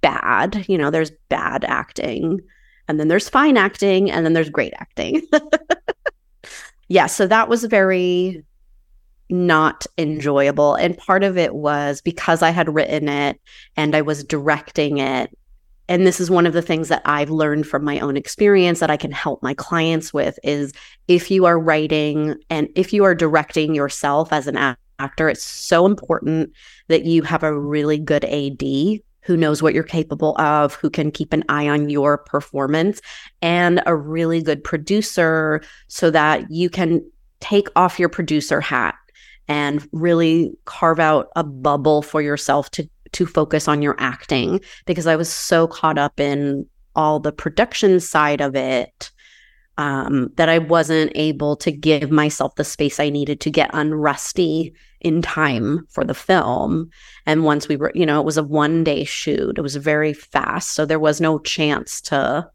bad. 0.02 0.66
You 0.68 0.76
know, 0.76 0.90
there's 0.90 1.12
bad 1.30 1.64
acting, 1.64 2.40
and 2.86 3.00
then 3.00 3.08
there's 3.08 3.28
fine 3.28 3.56
acting, 3.56 4.10
and 4.10 4.26
then 4.26 4.34
there's 4.34 4.50
great 4.50 4.74
acting. 4.78 5.26
yeah. 6.88 7.06
So 7.06 7.26
that 7.26 7.48
was 7.48 7.64
very 7.64 8.44
not 9.30 9.86
enjoyable. 9.98 10.74
And 10.74 10.96
part 10.98 11.24
of 11.24 11.38
it 11.38 11.54
was 11.54 12.00
because 12.00 12.42
I 12.42 12.50
had 12.50 12.74
written 12.74 13.08
it 13.08 13.40
and 13.76 13.94
I 13.94 14.02
was 14.02 14.24
directing 14.24 14.98
it. 14.98 15.36
And 15.88 16.06
this 16.06 16.20
is 16.20 16.30
one 16.30 16.46
of 16.46 16.54
the 16.54 16.62
things 16.62 16.88
that 16.88 17.02
I've 17.04 17.30
learned 17.30 17.66
from 17.66 17.84
my 17.84 17.98
own 18.00 18.16
experience 18.16 18.80
that 18.80 18.90
I 18.90 18.96
can 18.96 19.12
help 19.12 19.42
my 19.42 19.54
clients 19.54 20.14
with 20.14 20.38
is 20.42 20.72
if 21.08 21.30
you 21.30 21.44
are 21.44 21.58
writing 21.58 22.36
and 22.48 22.68
if 22.74 22.92
you 22.92 23.04
are 23.04 23.14
directing 23.14 23.74
yourself 23.74 24.32
as 24.32 24.46
an 24.46 24.76
actor, 24.98 25.28
it's 25.28 25.44
so 25.44 25.84
important 25.84 26.52
that 26.88 27.04
you 27.04 27.22
have 27.22 27.42
a 27.42 27.58
really 27.58 27.98
good 27.98 28.24
AD 28.24 29.00
who 29.24 29.36
knows 29.36 29.62
what 29.62 29.74
you're 29.74 29.82
capable 29.82 30.36
of, 30.38 30.74
who 30.74 30.90
can 30.90 31.10
keep 31.10 31.32
an 31.32 31.44
eye 31.48 31.68
on 31.68 31.88
your 31.88 32.18
performance, 32.18 33.00
and 33.40 33.82
a 33.86 33.96
really 33.96 34.42
good 34.42 34.62
producer 34.62 35.62
so 35.88 36.10
that 36.10 36.50
you 36.50 36.68
can 36.68 37.02
take 37.40 37.68
off 37.74 37.98
your 37.98 38.10
producer 38.10 38.60
hat 38.60 38.94
and 39.48 39.86
really 39.92 40.52
carve 40.64 41.00
out 41.00 41.28
a 41.36 41.44
bubble 41.44 42.02
for 42.02 42.22
yourself 42.22 42.70
to 42.70 42.88
to 43.14 43.26
focus 43.26 43.68
on 43.68 43.82
your 43.82 43.96
acting 43.98 44.60
because 44.86 45.06
I 45.06 45.16
was 45.16 45.32
so 45.32 45.66
caught 45.66 45.98
up 45.98 46.20
in 46.20 46.66
all 46.94 47.18
the 47.20 47.32
production 47.32 48.00
side 48.00 48.40
of 48.40 48.54
it 48.54 49.10
um, 49.76 50.30
that 50.36 50.48
I 50.48 50.58
wasn't 50.58 51.12
able 51.14 51.56
to 51.56 51.72
give 51.72 52.10
myself 52.10 52.54
the 52.54 52.64
space 52.64 53.00
I 53.00 53.10
needed 53.10 53.40
to 53.40 53.50
get 53.50 53.72
unrusty 53.72 54.72
in 55.00 55.20
time 55.20 55.86
for 55.90 56.04
the 56.04 56.14
film. 56.14 56.90
And 57.26 57.44
once 57.44 57.68
we 57.68 57.76
were, 57.76 57.92
you 57.94 58.06
know, 58.06 58.20
it 58.20 58.24
was 58.24 58.38
a 58.38 58.42
one 58.42 58.84
day 58.84 59.04
shoot, 59.04 59.58
it 59.58 59.62
was 59.62 59.76
very 59.76 60.12
fast. 60.12 60.70
So 60.70 60.86
there 60.86 61.00
was 61.00 61.20
no 61.20 61.38
chance 61.40 62.00
to 62.02 62.48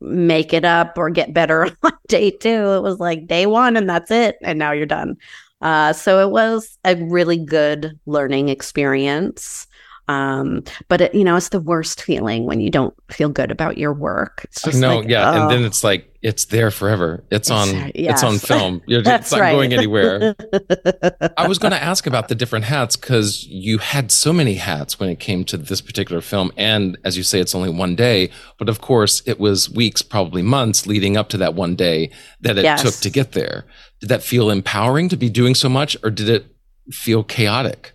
make 0.00 0.54
it 0.54 0.64
up 0.64 0.96
or 0.96 1.10
get 1.10 1.34
better 1.34 1.64
on 1.82 1.92
day 2.08 2.30
two. 2.30 2.48
It 2.48 2.82
was 2.82 3.00
like 3.00 3.26
day 3.26 3.46
one 3.46 3.76
and 3.76 3.88
that's 3.88 4.10
it. 4.10 4.36
And 4.42 4.58
now 4.58 4.72
you're 4.72 4.86
done. 4.86 5.16
Uh, 5.60 5.92
so 5.92 6.26
it 6.26 6.30
was 6.30 6.78
a 6.84 6.96
really 6.96 7.36
good 7.36 7.98
learning 8.06 8.48
experience. 8.48 9.66
Um, 10.10 10.64
but 10.88 11.00
it, 11.00 11.14
you 11.14 11.22
know, 11.22 11.36
it's 11.36 11.50
the 11.50 11.60
worst 11.60 12.02
feeling 12.02 12.44
when 12.44 12.60
you 12.60 12.68
don't 12.68 12.94
feel 13.10 13.28
good 13.28 13.52
about 13.52 13.78
your 13.78 13.92
work. 13.92 14.40
It's 14.44 14.62
just 14.62 14.80
no, 14.80 14.98
like, 14.98 15.08
yeah, 15.08 15.30
oh. 15.30 15.42
and 15.42 15.50
then 15.50 15.64
it's 15.64 15.84
like 15.84 16.12
it's 16.20 16.46
there 16.46 16.72
forever. 16.72 17.22
It's 17.30 17.48
on. 17.48 17.68
Yes. 17.94 18.14
It's 18.14 18.22
on 18.24 18.38
film. 18.38 18.82
It's 18.88 19.30
not 19.30 19.40
right. 19.40 19.52
going 19.52 19.72
anywhere. 19.72 20.34
I 21.36 21.46
was 21.46 21.60
going 21.60 21.70
to 21.70 21.82
ask 21.82 22.08
about 22.08 22.26
the 22.26 22.34
different 22.34 22.64
hats 22.64 22.96
because 22.96 23.46
you 23.46 23.78
had 23.78 24.10
so 24.10 24.32
many 24.32 24.54
hats 24.54 24.98
when 24.98 25.10
it 25.10 25.20
came 25.20 25.44
to 25.44 25.56
this 25.56 25.80
particular 25.80 26.20
film, 26.20 26.50
and 26.56 26.98
as 27.04 27.16
you 27.16 27.22
say, 27.22 27.38
it's 27.38 27.54
only 27.54 27.70
one 27.70 27.94
day. 27.94 28.30
But 28.58 28.68
of 28.68 28.80
course, 28.80 29.22
it 29.26 29.38
was 29.38 29.70
weeks, 29.70 30.02
probably 30.02 30.42
months, 30.42 30.88
leading 30.88 31.16
up 31.16 31.28
to 31.28 31.36
that 31.38 31.54
one 31.54 31.76
day 31.76 32.10
that 32.40 32.58
it 32.58 32.64
Yes. 32.64 32.82
took 32.82 32.94
to 32.96 33.10
get 33.10 33.32
there. 33.32 33.64
Did 34.00 34.08
that 34.08 34.24
feel 34.24 34.50
empowering 34.50 35.08
to 35.10 35.16
be 35.16 35.30
doing 35.30 35.54
so 35.54 35.68
much, 35.68 35.96
or 36.02 36.10
did 36.10 36.28
it 36.28 36.46
feel 36.90 37.22
chaotic? 37.22 37.92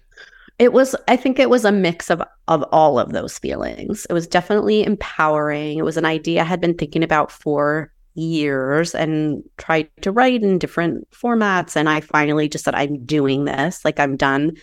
It 0.57 0.71
was, 0.71 0.95
I 1.07 1.17
think 1.17 1.37
it 1.37 1.49
was 1.49 1.65
a 1.65 1.71
mix 1.71 2.09
of 2.09 2.21
of 2.47 2.63
all 2.71 2.99
of 2.99 3.11
those 3.11 3.39
feelings. 3.39 4.05
It 4.09 4.13
was 4.13 4.27
definitely 4.27 4.83
empowering. 4.83 5.77
It 5.77 5.85
was 5.85 5.97
an 5.97 6.05
idea 6.05 6.41
I 6.41 6.45
had 6.45 6.61
been 6.61 6.75
thinking 6.75 7.03
about 7.03 7.31
for 7.31 7.91
years 8.13 8.95
and 8.95 9.43
tried 9.57 9.89
to 10.01 10.11
write 10.11 10.43
in 10.43 10.59
different 10.59 11.09
formats. 11.11 11.75
And 11.75 11.89
I 11.89 12.01
finally 12.01 12.47
just 12.47 12.63
said, 12.63 12.75
I'm 12.75 13.03
doing 13.03 13.45
this. 13.45 13.83
Like 13.83 13.99
I'm 13.99 14.15
done 14.15 14.53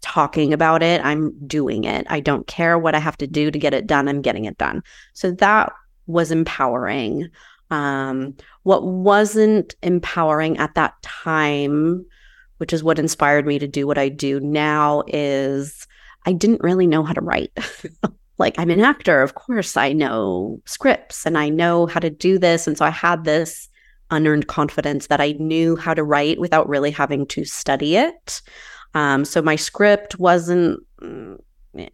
talking 0.00 0.52
about 0.52 0.82
it. 0.82 1.04
I'm 1.04 1.32
doing 1.46 1.84
it. 1.84 2.06
I 2.08 2.20
don't 2.20 2.46
care 2.46 2.78
what 2.78 2.94
I 2.94 2.98
have 2.98 3.16
to 3.18 3.26
do 3.26 3.50
to 3.50 3.58
get 3.58 3.74
it 3.74 3.86
done. 3.86 4.08
I'm 4.08 4.22
getting 4.22 4.44
it 4.44 4.58
done. 4.58 4.82
So 5.14 5.32
that 5.32 5.72
was 6.06 6.30
empowering. 6.30 7.28
Um, 7.70 8.36
what 8.62 8.84
wasn't 8.84 9.74
empowering 9.82 10.58
at 10.58 10.74
that 10.74 10.94
time, 11.02 12.04
which 12.58 12.72
is 12.72 12.84
what 12.84 12.98
inspired 12.98 13.46
me 13.46 13.58
to 13.58 13.66
do 13.66 13.86
what 13.86 13.98
I 13.98 14.08
do 14.08 14.38
now, 14.40 15.02
is 15.08 15.86
I 16.26 16.32
didn't 16.32 16.62
really 16.62 16.86
know 16.86 17.02
how 17.02 17.12
to 17.14 17.20
write. 17.20 17.52
like, 18.38 18.58
I'm 18.58 18.70
an 18.70 18.80
actor. 18.80 19.22
Of 19.22 19.34
course, 19.34 19.76
I 19.76 19.92
know 19.92 20.60
scripts 20.66 21.26
and 21.26 21.36
I 21.36 21.48
know 21.48 21.86
how 21.86 22.00
to 22.00 22.10
do 22.10 22.38
this. 22.38 22.66
And 22.66 22.76
so 22.76 22.84
I 22.84 22.90
had 22.90 23.24
this 23.24 23.68
unearned 24.10 24.46
confidence 24.46 25.08
that 25.08 25.20
I 25.20 25.32
knew 25.32 25.76
how 25.76 25.94
to 25.94 26.04
write 26.04 26.40
without 26.40 26.68
really 26.68 26.90
having 26.90 27.26
to 27.28 27.44
study 27.44 27.96
it. 27.96 28.40
Um, 28.94 29.24
so 29.24 29.42
my 29.42 29.56
script 29.56 30.18
wasn't, 30.18 30.80
mm, 31.02 31.38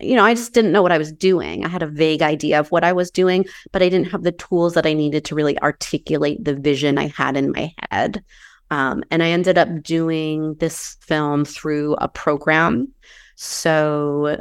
you 0.00 0.14
know, 0.14 0.24
I 0.24 0.35
just 0.35 0.55
didn't 0.55 0.72
know 0.72 0.83
what 0.83 0.92
I 0.92 0.98
was 0.98 1.12
doing. 1.12 1.64
I 1.64 1.68
had 1.68 1.83
a 1.83 1.88
vague 1.88 2.22
idea 2.22 2.61
of 2.61 2.70
what 2.70 2.85
I 2.85 2.92
was 2.92 3.11
doing, 3.11 3.44
but 3.72 3.83
I 3.83 3.88
didn't 3.88 4.11
have 4.11 4.22
the 4.22 4.33
tools 4.33 4.74
that 4.74 4.87
I 4.87 4.92
needed 4.92 5.24
to 5.27 5.35
really 5.35 5.59
articulate 5.61 6.44
the 6.44 6.55
vision 6.55 6.96
I 6.96 7.09
had 7.09 7.37
in 7.37 7.53
my 7.53 7.74
head. 7.90 8.22
Um, 8.70 9.05
and 9.11 9.22
I 9.22 9.29
ended 9.29 9.59
up 9.59 9.83
doing 9.83 10.55
this 10.55 10.96
film 11.00 11.44
through 11.44 11.94
a 11.94 12.09
program. 12.09 12.88
So 13.37 14.38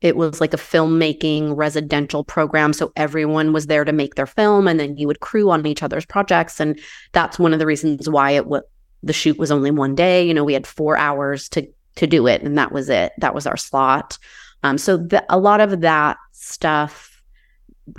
it 0.00 0.16
was 0.16 0.40
like 0.40 0.54
a 0.54 0.58
filmmaking 0.58 1.56
residential 1.56 2.22
program. 2.22 2.72
So 2.72 2.92
everyone 2.96 3.52
was 3.52 3.66
there 3.66 3.84
to 3.84 3.92
make 3.92 4.14
their 4.14 4.26
film, 4.26 4.68
and 4.68 4.78
then 4.78 4.96
you 4.96 5.06
would 5.06 5.20
crew 5.20 5.50
on 5.50 5.66
each 5.66 5.82
other's 5.82 6.06
projects. 6.06 6.60
And 6.60 6.78
that's 7.12 7.38
one 7.38 7.52
of 7.52 7.58
the 7.58 7.66
reasons 7.66 8.08
why 8.08 8.32
it 8.32 8.46
was 8.46 8.62
the 9.02 9.12
shoot 9.12 9.38
was 9.38 9.50
only 9.50 9.70
one 9.70 9.94
day. 9.94 10.26
You 10.26 10.34
know, 10.34 10.44
we 10.44 10.54
had 10.54 10.66
four 10.66 10.96
hours 10.96 11.48
to 11.50 11.66
to 11.96 12.06
do 12.06 12.26
it, 12.28 12.42
and 12.42 12.56
that 12.58 12.70
was 12.70 12.88
it. 12.88 13.12
That 13.18 13.34
was 13.34 13.46
our 13.46 13.56
slot. 13.56 14.18
Um, 14.62 14.78
so 14.78 14.96
the, 14.96 15.24
a 15.28 15.38
lot 15.38 15.60
of 15.60 15.80
that 15.80 16.16
stuff 16.32 17.07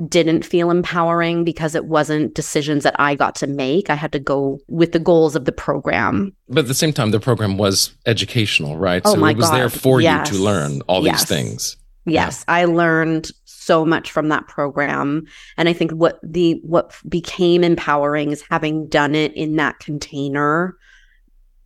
didn't 0.08 0.44
feel 0.46 0.72
empowering 0.72 1.44
because 1.44 1.76
it 1.76 1.86
wasn't 1.86 2.36
decisions 2.36 2.84
that 2.84 2.96
I 3.00 3.16
got 3.16 3.36
to 3.36 3.48
make. 3.48 3.90
I 3.90 3.96
had 3.96 4.12
to 4.12 4.20
go 4.20 4.60
with 4.68 4.92
the 4.92 5.00
goals 5.00 5.36
of 5.36 5.46
the 5.46 5.52
program. 5.52 6.34
But 6.48 6.60
at 6.60 6.68
the 6.68 6.74
same 6.74 6.94
time, 6.94 7.12
the 7.12 7.20
program 7.20 7.58
was 7.58 7.94
educational, 8.06 8.78
right? 8.78 9.02
Oh 9.06 9.14
so 9.14 9.20
my 9.20 9.32
it 9.32 9.38
was 9.38 9.52
there 9.52 9.70
God, 9.70 9.80
for 9.80 10.02
yes. 10.02 10.32
you 10.32 10.38
to 10.38 10.44
learn 10.44 10.82
all 10.88 11.04
Yes. 11.04 11.22
these 11.22 11.30
things. 11.30 11.78
Yes, 12.06 12.44
I 12.48 12.66
learned 12.66 13.30
so 13.46 13.86
much 13.86 14.12
from 14.12 14.30
that 14.30 14.48
program 14.48 15.28
and 15.58 15.70
I 15.70 15.74
think 15.74 15.92
what 15.92 16.20
the 16.24 16.60
what 16.64 16.96
became 17.08 17.64
empowering 17.64 18.32
is 18.32 18.44
having 18.50 18.88
done 18.88 19.14
it 19.14 19.32
in 19.36 19.58
that 19.58 19.78
container 19.78 20.76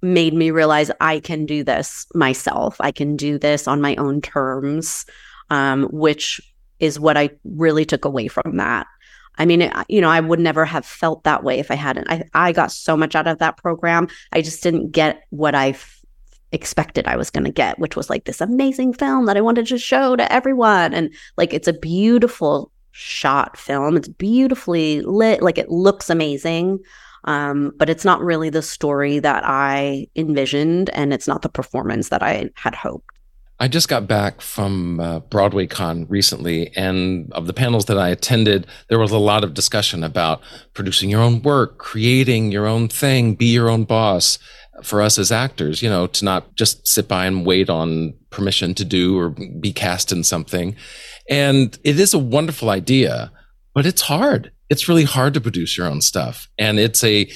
made 0.02 0.34
me 0.34 0.52
realize 0.52 0.92
I 1.00 1.22
can 1.22 1.46
do 1.46 1.64
this 1.64 2.06
myself. 2.14 2.76
I 2.82 2.92
can 2.92 3.16
do 3.16 3.40
this 3.40 3.70
on 3.70 3.80
my 3.80 3.96
own 3.96 4.20
terms, 4.22 5.06
um, 5.50 5.84
which 5.86 6.42
is 6.80 7.00
what 7.00 7.18
I 7.18 7.30
really 7.44 7.86
took 7.86 8.06
away 8.06 8.28
from 8.28 8.58
that. 8.58 8.88
I 9.38 9.46
mean, 9.46 9.62
it, 9.64 9.74
you 9.90 10.00
know, 10.02 10.10
I 10.10 10.20
would 10.20 10.40
never 10.40 10.64
have 10.66 10.86
felt 10.86 11.24
that 11.24 11.44
way 11.44 11.60
if 11.60 11.72
I 11.72 11.76
hadn't. 11.76 12.10
I, 12.10 12.24
I 12.34 12.52
got 12.52 12.72
so 12.72 12.96
much 12.96 13.16
out 13.16 13.28
of 13.28 13.40
that 13.40 13.58
program. 13.58 14.08
I 14.32 14.42
just 14.42 14.62
didn't 14.62 14.92
get 14.92 15.24
what 15.32 15.56
I 15.56 15.70
f- 15.70 16.06
expected 16.52 17.08
I 17.08 17.16
was 17.16 17.32
going 17.32 17.46
to 17.46 17.52
get, 17.52 17.80
which 17.80 17.96
was 17.96 18.10
like 18.10 18.26
this 18.26 18.42
amazing 18.42 18.94
film 18.94 19.26
that 19.26 19.38
I 19.38 19.42
wanted 19.42 19.66
to 19.68 19.78
show 19.80 20.16
to 20.16 20.32
everyone. 20.32 20.94
And 20.94 21.12
like, 21.36 21.54
it's 21.54 21.68
a 21.68 21.74
beautiful 21.74 22.72
shot 22.92 23.58
film. 23.58 23.98
It's 23.98 24.08
beautifully 24.08 25.02
lit. 25.02 25.42
Like, 25.42 25.58
it 25.58 25.70
looks 25.70 26.12
amazing. 26.12 26.80
Um, 27.26 27.72
but 27.78 27.90
it's 27.90 28.04
not 28.04 28.22
really 28.22 28.50
the 28.50 28.62
story 28.62 29.18
that 29.20 29.44
I 29.46 30.08
envisioned, 30.16 30.90
and 30.90 31.14
it's 31.14 31.28
not 31.28 31.42
the 31.42 31.48
performance 31.48 32.10
that 32.10 32.22
I 32.22 32.50
had 32.56 32.76
hoped. 32.76 33.13
I 33.64 33.70
just 33.70 33.88
got 33.88 34.10
back 34.10 34.42
from 34.42 35.00
uh, 35.00 35.22
BroadwayCon 35.22 36.08
recently, 36.10 36.76
and 36.76 37.32
of 37.32 37.48
the 37.48 37.54
panels 37.54 37.86
that 37.86 37.98
I 37.98 38.10
attended, 38.10 38.68
there 38.90 39.00
was 39.00 39.12
a 39.12 39.18
lot 39.18 39.46
of 39.46 39.54
discussion 39.54 40.04
about 40.04 40.42
producing 40.74 41.10
your 41.10 41.22
own 41.22 41.42
work, 41.42 41.78
creating 41.78 42.52
your 42.52 42.68
own 42.68 42.90
thing, 42.90 43.36
be 43.36 43.46
your 43.46 43.70
own 43.70 43.86
boss. 43.86 44.38
For 44.82 45.02
us 45.02 45.18
as 45.18 45.32
actors, 45.32 45.82
you 45.82 45.90
know, 45.90 46.08
to 46.08 46.26
not 46.26 46.56
just 46.56 46.86
sit 46.86 47.08
by 47.08 47.26
and 47.26 47.46
wait 47.46 47.70
on 47.70 48.16
permission 48.32 48.74
to 48.74 48.84
do 48.84 49.18
or 49.18 49.30
be 49.30 49.72
cast 49.72 50.12
in 50.12 50.26
something. 50.26 50.76
And 51.30 51.80
it 51.86 51.98
is 51.98 52.14
a 52.14 52.20
wonderful 52.20 52.70
idea, 52.70 53.32
but 53.74 53.86
it's 53.86 54.02
hard. 54.02 54.52
it's 54.70 54.90
really 54.90 55.06
hard 55.06 55.36
to 55.36 55.42
produce 55.42 55.78
your 55.78 55.88
own 55.88 56.02
stuff. 56.02 56.50
And 56.58 56.80
it's 56.80 57.02
a, 57.04 57.32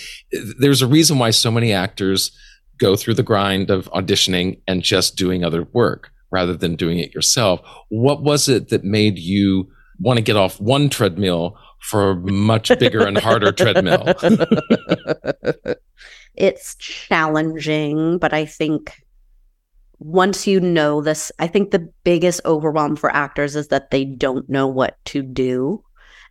there's 0.60 0.82
a 0.82 0.88
reason 0.88 1.20
why 1.20 1.30
so 1.30 1.52
many 1.52 1.72
actors 1.72 2.32
go 2.80 2.98
through 2.98 3.14
the 3.14 3.24
grind 3.24 3.70
of 3.70 3.90
auditioning 3.92 4.60
and 4.68 4.84
just 4.84 5.16
doing 5.16 5.46
other 5.46 5.64
work 5.72 6.12
rather 6.32 6.56
than 6.56 6.76
doing 6.76 7.00
it 7.00 7.14
yourself. 7.14 7.62
What 7.90 8.24
was 8.24 8.50
it 8.50 8.70
that 8.70 8.84
made 8.84 9.18
you 9.18 9.70
want 10.00 10.18
to 10.18 10.24
get 10.24 10.36
off 10.36 10.60
one 10.60 10.90
treadmill 10.90 11.58
for 11.80 12.12
a 12.12 12.16
much 12.16 12.70
bigger 12.80 13.06
and 13.06 13.18
harder 13.18 13.52
treadmill? 13.52 14.14
it's 16.36 16.76
challenging, 16.76 18.18
but 18.18 18.34
I 18.34 18.46
think 18.46 19.02
once 20.00 20.46
you 20.46 20.60
know 20.60 21.02
this, 21.02 21.32
I 21.40 21.48
think 21.48 21.72
the 21.72 21.92
biggest 22.04 22.42
overwhelm 22.46 22.96
for 22.96 23.14
actors 23.14 23.56
is 23.56 23.70
that 23.70 23.90
they 23.92 24.06
don't 24.06 24.48
know 24.50 24.68
what 24.68 24.98
to 25.06 25.24
do. 25.24 25.84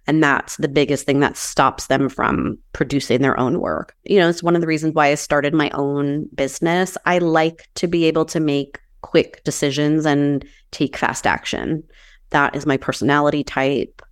And 0.08 0.22
that's 0.22 0.56
the 0.58 0.68
biggest 0.68 1.04
thing 1.04 1.18
that 1.20 1.36
stops 1.36 1.88
them 1.88 2.08
from 2.08 2.58
producing 2.72 3.22
their 3.22 3.38
own 3.40 3.60
work. 3.60 3.96
You 4.04 4.20
know, 4.20 4.28
it's 4.28 4.42
one 4.42 4.54
of 4.54 4.60
the 4.60 4.68
reasons 4.68 4.94
why 4.94 5.08
I 5.08 5.16
started 5.16 5.52
my 5.52 5.68
own 5.70 6.28
business. 6.32 6.96
I 7.06 7.18
like 7.18 7.68
to 7.74 7.88
be 7.88 8.04
able 8.04 8.24
to 8.26 8.38
make 8.38 8.78
quick 9.06 9.42
decisions 9.44 10.04
and 10.06 10.44
take 10.70 10.96
fast 10.96 11.26
action. 11.26 11.82
That 12.30 12.56
is 12.56 12.66
my 12.66 12.76
personality 12.76 13.44
type. 13.44 14.02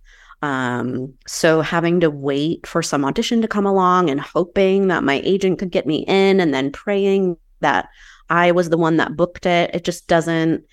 Um, 0.41 1.13
so 1.27 1.61
having 1.61 1.99
to 2.01 2.09
wait 2.09 2.65
for 2.67 2.81
some 2.81 3.03
audition 3.03 3.41
to 3.41 3.47
come 3.47 3.65
along 3.65 4.09
and 4.09 4.19
hoping 4.19 4.87
that 4.87 5.03
my 5.03 5.21
agent 5.23 5.59
could 5.59 5.71
get 5.71 5.87
me 5.87 6.05
in 6.07 6.39
and 6.39 6.53
then 6.53 6.71
praying 6.71 7.37
that 7.61 7.89
I 8.29 8.51
was 8.51 8.69
the 8.69 8.77
one 8.77 8.97
that 8.97 9.15
booked 9.15 9.45
it, 9.45 9.73
it 9.73 9.83
just 9.83 10.07
doesn't 10.07 10.63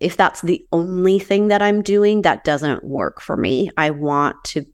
if 0.00 0.16
that's 0.16 0.42
the 0.42 0.66
only 0.72 1.18
thing 1.18 1.48
that 1.48 1.62
I'm 1.62 1.80
doing, 1.80 2.22
that 2.22 2.44
doesn't 2.44 2.84
work 2.84 3.20
for 3.20 3.36
me. 3.36 3.70
I 3.76 3.90
want 3.90 4.36
to, 4.44 4.66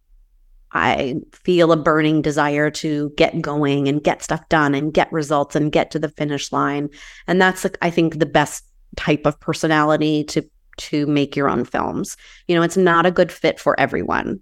I 0.73 1.17
feel 1.33 1.73
a 1.73 1.77
burning 1.77 2.23
desire 2.23 2.71
to 2.73 3.13
get 3.17 3.41
going 3.41 3.89
and 3.89 4.03
get 4.03 4.23
stuff 4.23 4.49
done 4.49 4.75
and 4.75 4.95
get 4.95 5.13
results 5.13 5.55
and 5.55 5.71
get 5.71 5.91
to 5.93 5.99
the 5.99 6.09
finish 6.09 6.53
line. 6.53 6.89
And 7.27 7.41
that's, 7.41 7.67
I 7.83 7.91
think, 7.91 8.19
the 8.19 8.27
best 8.27 8.65
type 8.97 9.27
of 9.27 9.39
personality 9.41 10.25
to 10.25 10.43
to 10.79 11.07
make 11.07 11.37
your 11.37 11.49
own 11.49 11.65
films. 11.65 12.17
You 12.49 12.55
know, 12.55 12.63
it's 12.63 12.77
not 12.77 13.05
a 13.05 13.11
good 13.11 13.31
fit 13.31 13.61
for 13.61 13.79
everyone. 13.79 14.41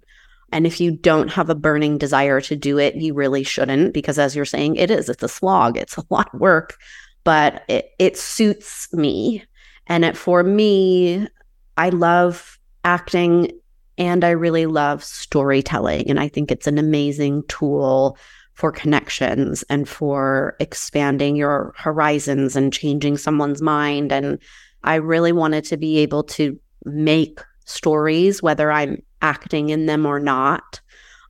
And 0.51 0.65
if 0.65 0.79
you 0.79 0.91
don't 0.91 1.29
have 1.31 1.49
a 1.49 1.55
burning 1.55 1.97
desire 1.97 2.41
to 2.41 2.55
do 2.55 2.77
it, 2.77 2.95
you 2.95 3.13
really 3.13 3.43
shouldn't, 3.43 3.93
because 3.93 4.17
as 4.17 4.35
you're 4.35 4.45
saying, 4.45 4.77
it 4.77 4.89
is, 4.89 5.09
it's 5.09 5.21
a 5.21 5.27
slog, 5.27 5.77
it's 5.77 5.97
a 5.97 6.03
lot 6.09 6.33
of 6.33 6.39
work, 6.39 6.77
but 7.23 7.63
it, 7.67 7.91
it 7.99 8.17
suits 8.17 8.91
me. 8.93 9.43
And 9.87 10.05
it, 10.05 10.17
for 10.17 10.43
me, 10.43 11.27
I 11.77 11.89
love 11.89 12.57
acting 12.83 13.51
and 13.97 14.23
I 14.23 14.29
really 14.29 14.65
love 14.65 15.03
storytelling. 15.03 16.09
And 16.09 16.19
I 16.19 16.29
think 16.29 16.51
it's 16.51 16.67
an 16.67 16.77
amazing 16.77 17.43
tool 17.47 18.17
for 18.59 18.73
connections 18.73 19.63
and 19.69 19.87
for 19.87 20.57
expanding 20.59 21.37
your 21.37 21.73
horizons 21.77 22.57
and 22.57 22.73
changing 22.73 23.15
someone's 23.15 23.61
mind. 23.61 24.11
And 24.11 24.37
I 24.83 24.95
really 24.95 25.31
wanted 25.31 25.63
to 25.65 25.77
be 25.77 25.99
able 25.99 26.23
to 26.23 26.59
make 26.83 27.39
stories, 27.63 28.43
whether 28.43 28.69
I'm 28.69 29.01
acting 29.21 29.69
in 29.69 29.85
them 29.85 30.05
or 30.05 30.19
not. 30.19 30.81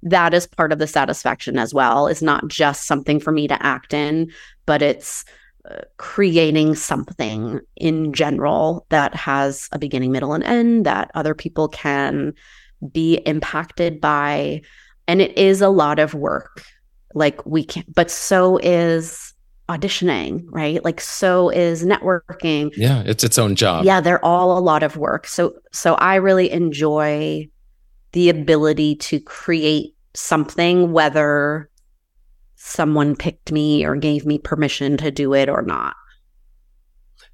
That 0.01 0.33
is 0.33 0.47
part 0.47 0.71
of 0.73 0.79
the 0.79 0.87
satisfaction 0.87 1.59
as 1.59 1.71
well. 1.71 2.07
It's 2.07 2.23
not 2.23 2.47
just 2.47 2.87
something 2.87 3.19
for 3.19 3.31
me 3.31 3.47
to 3.47 3.63
act 3.63 3.93
in, 3.93 4.31
but 4.65 4.81
it's 4.81 5.23
uh, 5.69 5.81
creating 5.97 6.73
something 6.73 7.59
in 7.75 8.11
general 8.11 8.87
that 8.89 9.13
has 9.13 9.69
a 9.71 9.77
beginning, 9.77 10.11
middle, 10.11 10.33
and 10.33 10.43
end 10.43 10.87
that 10.87 11.11
other 11.13 11.35
people 11.35 11.67
can 11.67 12.33
be 12.91 13.17
impacted 13.27 14.01
by. 14.01 14.61
And 15.07 15.21
it 15.21 15.37
is 15.37 15.61
a 15.61 15.69
lot 15.69 15.99
of 15.99 16.15
work. 16.15 16.63
Like 17.13 17.45
we 17.45 17.63
can, 17.63 17.83
but 17.93 18.11
so 18.11 18.57
is 18.57 19.33
auditioning, 19.67 20.45
right? 20.49 20.83
Like 20.83 20.99
so 20.99 21.49
is 21.49 21.83
networking. 21.83 22.71
Yeah, 22.75 23.03
it's 23.05 23.23
its 23.23 23.37
own 23.37 23.55
job. 23.55 23.85
Yeah, 23.85 24.01
they're 24.01 24.23
all 24.23 24.57
a 24.57 24.59
lot 24.59 24.83
of 24.83 24.97
work. 24.97 25.27
So 25.27 25.53
so 25.71 25.95
I 25.95 26.15
really 26.15 26.51
enjoy 26.51 27.49
the 28.11 28.29
ability 28.29 28.95
to 28.95 29.19
create 29.19 29.95
something 30.15 30.91
whether 30.91 31.69
someone 32.55 33.15
picked 33.15 33.51
me 33.51 33.85
or 33.85 33.95
gave 33.95 34.25
me 34.25 34.37
permission 34.37 34.97
to 34.97 35.11
do 35.11 35.33
it 35.33 35.49
or 35.49 35.61
not. 35.61 35.95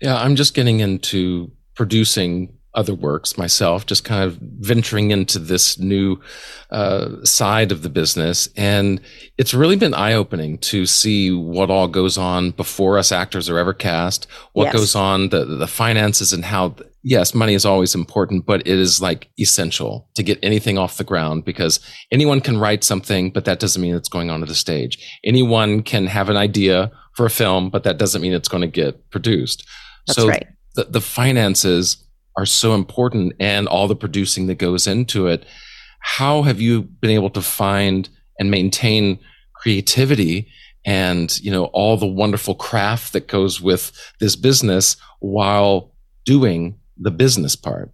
Yeah, 0.02 0.18
I'm 0.18 0.36
just 0.36 0.54
getting 0.54 0.82
into 0.82 1.52
producing 1.76 2.55
other 2.76 2.94
works 2.94 3.38
myself, 3.38 3.86
just 3.86 4.04
kind 4.04 4.24
of 4.24 4.38
venturing 4.42 5.12
into 5.12 5.40
this 5.40 5.80
new 5.80 6.20
uh, 6.70 7.24
side 7.24 7.72
of 7.72 7.82
the 7.82 7.90
business. 7.90 8.50
And 8.56 9.02
it's 9.38 9.54
really 9.54 9.76
been 9.76 9.94
eye 9.94 10.14
opening 10.14 10.58
to 10.60 10.86
see 10.86 11.32
what 11.32 11.72
all 11.72 11.88
goes 11.88 12.18
on 12.18 12.52
before 12.52 12.98
us 12.98 13.12
actors 13.12 13.50
are 13.50 13.58
ever 13.58 13.74
cast, 13.74 14.28
what 14.54 14.66
yes. 14.66 14.74
goes 14.74 14.96
on, 14.96 15.30
the, 15.30 15.46
the 15.46 15.68
finances, 15.68 16.34
and 16.34 16.46
how, 16.46 16.76
yes, 17.02 17.34
money 17.34 17.54
is 17.54 17.66
always 17.66 17.96
important, 17.96 18.46
but 18.46 18.62
it 18.62 18.78
is 18.78 19.02
like 19.02 19.30
essential 19.40 20.08
to 20.16 20.24
get 20.24 20.38
anything 20.44 20.78
off 20.78 20.98
the 20.98 21.04
ground 21.04 21.46
because 21.46 21.80
anyone 22.12 22.42
can 22.42 22.58
write 22.58 22.84
something, 22.84 23.32
but 23.32 23.46
that 23.46 23.60
doesn't 23.60 23.82
mean 23.82 23.96
it's 23.96 24.10
going 24.10 24.30
onto 24.30 24.46
the 24.46 24.56
stage. 24.56 25.20
Anyone 25.24 25.82
can 25.82 26.08
have 26.08 26.30
an 26.30 26.38
idea 26.38 26.92
for 27.14 27.26
a 27.26 27.30
film, 27.30 27.70
but 27.70 27.84
that 27.84 27.98
doesn't 27.98 28.22
mean 28.22 28.34
it's 28.34 28.50
going 28.50 28.62
to 28.62 28.68
get 28.68 29.10
produced. 29.10 29.66
That's 30.08 30.20
so 30.20 30.28
right. 30.28 30.46
the, 30.76 30.84
the 30.84 31.02
finances 31.02 32.05
are 32.38 32.46
so 32.46 32.74
important 32.74 33.34
and 33.40 33.68
all 33.68 33.88
the 33.88 33.96
producing 33.96 34.48
that 34.48 34.56
goes 34.56 34.88
into 34.88 35.28
it. 35.28 35.46
How 36.00 36.44
have 36.44 36.60
you 36.60 36.84
been 36.84 37.12
able 37.12 37.30
to 37.32 37.42
find 37.42 38.10
and 38.40 38.52
maintain 38.52 39.20
creativity 39.54 40.50
and, 40.86 41.40
you 41.42 41.50
know, 41.50 41.66
all 41.66 41.98
the 41.98 42.06
wonderful 42.06 42.56
craft 42.56 43.14
that 43.14 43.28
goes 43.28 43.60
with 43.60 43.92
this 44.20 44.36
business 44.36 44.98
while 45.20 45.94
doing 46.26 46.78
the 46.98 47.12
business 47.12 47.56
part? 47.56 47.92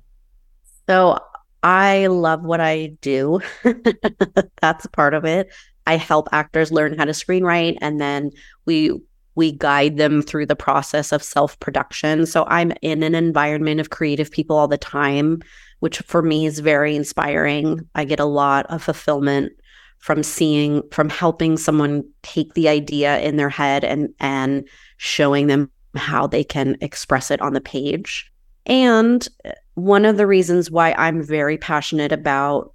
So 0.90 1.20
I 1.64 2.08
love 2.08 2.44
what 2.44 2.60
I 2.60 2.98
do. 3.02 3.40
That's 4.62 4.88
part 4.88 5.14
of 5.14 5.26
it. 5.26 5.54
I 5.88 5.96
help 5.96 6.28
actors 6.32 6.72
learn 6.72 6.98
how 6.98 7.06
to 7.06 7.12
screenwrite 7.12 7.78
and 7.82 8.02
then 8.02 8.32
we 8.66 9.00
we 9.36 9.52
guide 9.52 9.98
them 9.98 10.22
through 10.22 10.46
the 10.46 10.56
process 10.56 11.12
of 11.12 11.24
self 11.24 11.60
production. 11.60 12.26
So 12.26 12.46
I'm 12.48 12.74
in 12.82 13.04
an 13.04 13.16
environment 13.16 13.80
of 13.80 13.90
creative 13.90 14.32
people 14.32 14.58
all 14.58 14.68
the 14.68 14.78
time, 14.78 15.42
which 15.80 16.00
for 16.00 16.22
me 16.22 16.46
is 16.46 16.60
very 16.60 16.96
inspiring. 16.96 17.88
I 17.96 18.06
get 18.06 18.20
a 18.20 18.26
lot 18.26 18.66
of 18.68 18.84
fulfillment 18.84 19.54
from 20.00 20.24
seeing 20.24 20.82
from 20.92 21.10
helping 21.10 21.58
someone 21.58 22.04
take 22.24 22.54
the 22.54 22.68
idea 22.68 23.20
in 23.20 23.38
their 23.38 23.50
head 23.50 23.84
and 23.84 24.10
and 24.20 24.68
showing 24.98 25.48
them 25.48 25.72
how 25.96 26.26
they 26.28 26.44
can 26.44 26.76
express 26.82 27.32
it 27.32 27.42
on 27.42 27.54
the 27.54 27.62
page. 27.62 28.32
And 28.66 29.28
uh, 29.46 29.52
one 29.76 30.06
of 30.06 30.18
the 30.18 30.28
reasons 30.28 30.70
why 30.70 30.94
I'm 30.94 31.24
very 31.24 31.58
passionate 31.58 32.12
about 32.12 32.74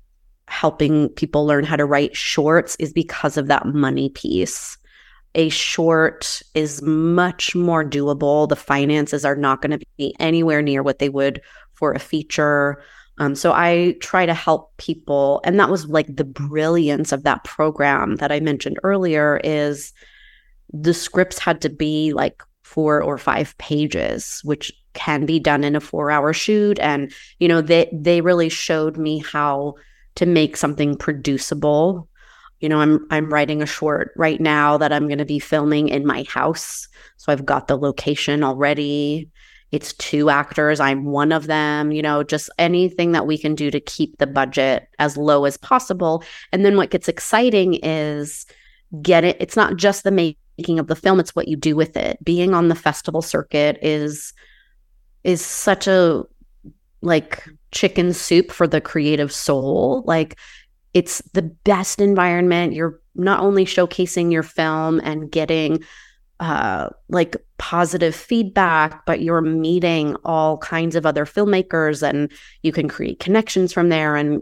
helping 0.48 1.08
people 1.10 1.44
learn 1.44 1.64
how 1.64 1.76
to 1.76 1.84
write 1.84 2.16
shorts 2.16 2.76
is 2.76 2.92
because 2.92 3.36
of 3.36 3.48
that 3.48 3.66
money 3.66 4.10
piece 4.10 4.78
a 5.37 5.51
short 5.51 6.42
is 6.55 6.83
much 6.83 7.55
more 7.55 7.85
doable. 7.85 8.49
The 8.49 8.57
finances 8.57 9.25
are 9.25 9.37
not 9.37 9.61
going 9.62 9.79
to 9.79 9.87
be 9.99 10.16
anywhere 10.18 10.62
near 10.62 10.83
what 10.83 10.99
they 10.99 11.11
would 11.11 11.42
for 11.75 11.92
a 11.92 11.99
feature. 11.99 12.83
Um, 13.18 13.35
so 13.35 13.53
I 13.53 13.96
try 14.01 14.27
to 14.27 14.35
help 14.35 14.77
people, 14.79 15.40
and 15.44 15.61
that 15.61 15.70
was 15.70 15.87
like 15.87 16.07
the 16.09 16.25
brilliance 16.25 17.12
of 17.12 17.22
that 17.22 17.44
program 17.44 18.16
that 18.16 18.33
I 18.33 18.40
mentioned 18.40 18.79
earlier. 18.83 19.40
Is 19.44 19.92
the 20.72 20.94
scripts 20.94 21.38
had 21.38 21.61
to 21.62 21.68
be 21.68 22.12
like 22.12 22.42
four 22.62 23.03
or 23.03 23.16
five 23.16 23.57
pages, 23.59 24.40
which 24.42 24.72
can 24.94 25.27
be 25.27 25.38
done 25.38 25.64
in 25.64 25.77
a 25.77 25.81
four-hour 25.81 26.33
shoot, 26.33 26.79
and 26.81 27.12
you 27.38 27.49
know 27.49 27.61
they 27.61 27.90
they 27.92 28.22
really 28.22 28.49
showed 28.49 28.96
me 28.96 29.18
how 29.18 29.75
to 30.16 30.27
make 30.27 30.57
something 30.57 30.96
producible 30.96 32.09
you 32.60 32.68
know 32.68 32.80
i'm 32.80 33.06
i'm 33.10 33.32
writing 33.32 33.62
a 33.62 33.66
short 33.66 34.12
right 34.16 34.40
now 34.40 34.76
that 34.78 34.92
i'm 34.92 35.06
going 35.06 35.18
to 35.18 35.24
be 35.24 35.38
filming 35.38 35.88
in 35.88 36.06
my 36.06 36.24
house. 36.28 36.88
So 37.16 37.32
i've 37.32 37.46
got 37.46 37.68
the 37.68 37.76
location 37.76 38.42
already. 38.42 39.30
It's 39.72 39.94
two 39.94 40.30
actors. 40.30 40.78
I'm 40.78 41.06
one 41.06 41.32
of 41.32 41.46
them 41.46 41.92
you 41.92 42.02
know 42.02 42.22
just 42.22 42.50
anything 42.58 43.12
that 43.12 43.26
we 43.26 43.38
can 43.38 43.54
do 43.54 43.70
to 43.70 43.80
keep 43.80 44.18
the 44.18 44.26
budget 44.26 44.88
as 44.98 45.16
low 45.16 45.44
as 45.44 45.57
possible. 45.57 46.22
And 46.52 46.64
then 46.64 46.76
what 46.76 46.90
gets 46.90 47.09
exciting 47.09 47.74
is 47.82 48.46
get 49.02 49.24
it 49.24 49.36
it's 49.40 49.57
not 49.57 49.76
just 49.76 50.04
the 50.04 50.11
making 50.11 50.78
of 50.78 50.86
the 50.86 50.96
film 50.96 51.20
it's 51.20 51.34
what 51.34 51.48
you 51.48 51.57
do 51.57 51.76
with 51.76 51.96
it. 51.96 52.22
Being 52.24 52.54
on 52.54 52.68
the 52.68 52.74
festival 52.74 53.22
circuit 53.22 53.78
is 53.82 54.32
is 55.24 55.44
such 55.44 55.88
a 55.88 56.24
like 57.02 57.44
chicken 57.72 58.12
soup 58.12 58.50
for 58.50 58.66
the 58.66 58.80
creative 58.80 59.32
soul. 59.32 60.02
Like 60.07 60.38
it's 60.97 61.20
the 61.34 61.42
best 61.42 62.01
environment. 62.01 62.72
You're 62.72 62.99
not 63.14 63.40
only 63.40 63.66
showcasing 63.66 64.32
your 64.32 64.42
film 64.42 64.99
and 65.05 65.30
getting 65.30 65.84
uh, 66.40 66.88
like 67.11 67.36
positive 67.59 68.14
feedback, 68.14 69.05
but 69.05 69.20
you're 69.20 69.42
meeting 69.42 70.16
all 70.24 70.57
kinds 70.57 70.97
of 70.97 71.05
other 71.05 71.26
filmmakers 71.26 72.03
and 72.03 72.32
you 72.62 72.72
can 72.72 72.88
create 72.88 73.20
connections 73.20 73.74
from 73.74 73.90
there. 73.90 74.16
And 74.16 74.40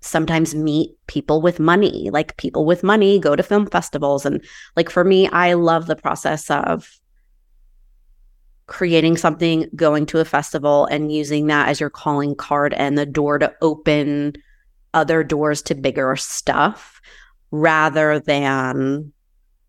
sometimes 0.00 0.54
meet 0.54 0.92
people 1.08 1.42
with 1.42 1.60
money. 1.60 2.08
Like 2.10 2.38
people 2.38 2.64
with 2.64 2.82
money 2.82 3.18
go 3.18 3.36
to 3.36 3.42
film 3.42 3.66
festivals. 3.66 4.24
And 4.24 4.42
like 4.76 4.88
for 4.88 5.04
me, 5.04 5.28
I 5.28 5.52
love 5.52 5.88
the 5.88 5.96
process 5.96 6.50
of 6.50 6.90
creating 8.66 9.18
something, 9.18 9.68
going 9.76 10.06
to 10.06 10.20
a 10.20 10.24
festival, 10.24 10.86
and 10.86 11.12
using 11.12 11.48
that 11.48 11.68
as 11.68 11.80
your 11.80 11.90
calling 11.90 12.34
card 12.34 12.72
and 12.72 12.96
the 12.96 13.04
door 13.04 13.38
to 13.38 13.54
open 13.60 14.32
other 14.94 15.22
doors 15.22 15.62
to 15.62 15.74
bigger 15.74 16.16
stuff 16.16 17.00
rather 17.50 18.18
than 18.18 19.12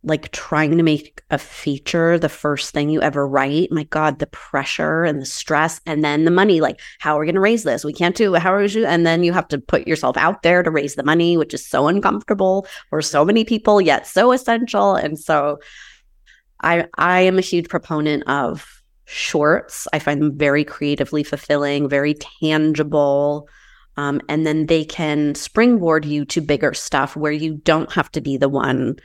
like 0.06 0.32
trying 0.32 0.78
to 0.78 0.84
make 0.84 1.24
a 1.32 1.38
feature 1.38 2.20
the 2.20 2.30
first 2.30 2.72
thing 2.72 2.90
you 2.90 3.02
ever 3.02 3.28
write. 3.28 3.72
My 3.72 3.84
God, 3.86 4.20
the 4.20 4.28
pressure 4.28 5.04
and 5.04 5.20
the 5.20 5.26
stress, 5.26 5.82
and 5.88 6.04
then 6.04 6.26
the 6.26 6.32
money. 6.32 6.62
Like, 6.62 6.80
how 7.00 7.18
are 7.18 7.22
we 7.22 7.26
going 7.26 7.36
to 7.36 7.42
raise 7.42 7.64
this? 7.64 7.84
We 7.84 7.94
can't 7.94 8.16
do. 8.16 8.36
How 8.36 8.54
are 8.54 8.62
we? 8.62 8.86
And 8.86 9.06
then 9.06 9.24
you 9.24 9.34
have 9.34 9.48
to 9.50 9.58
put 9.58 9.88
yourself 9.88 10.16
out 10.16 10.44
there 10.44 10.62
to 10.62 10.70
raise 10.70 10.96
the 10.96 11.04
money, 11.04 11.38
which 11.38 11.54
is 11.54 11.66
so 11.66 11.88
uncomfortable 11.88 12.68
for 12.92 13.02
so 13.02 13.26
many 13.26 13.44
people, 13.44 13.82
yet 13.82 14.06
so 14.06 14.32
essential. 14.32 14.96
And 14.96 15.20
so, 15.20 15.60
I 16.62 16.86
I 16.98 17.22
am 17.22 17.40
a 17.40 17.42
huge 17.42 17.68
proponent 17.68 18.24
of 18.28 18.84
shorts. 19.06 19.88
I 19.92 20.00
find 20.00 20.22
them 20.22 20.38
very 20.38 20.64
creatively 20.64 21.24
fulfilling, 21.24 21.90
very 21.90 22.16
tangible. 22.42 23.50
Um, 23.98 24.22
and 24.28 24.46
then 24.46 24.66
they 24.66 24.84
can 24.84 25.36
springboard 25.36 26.06
you 26.06 26.26
to 26.26 26.42
bigger 26.42 26.74
stuff 26.74 27.16
where 27.16 27.32
you 27.32 27.56
don't 27.56 27.92
have 27.94 28.12
to 28.12 28.22
be 28.22 28.38
the 28.38 28.50
one 28.50 28.98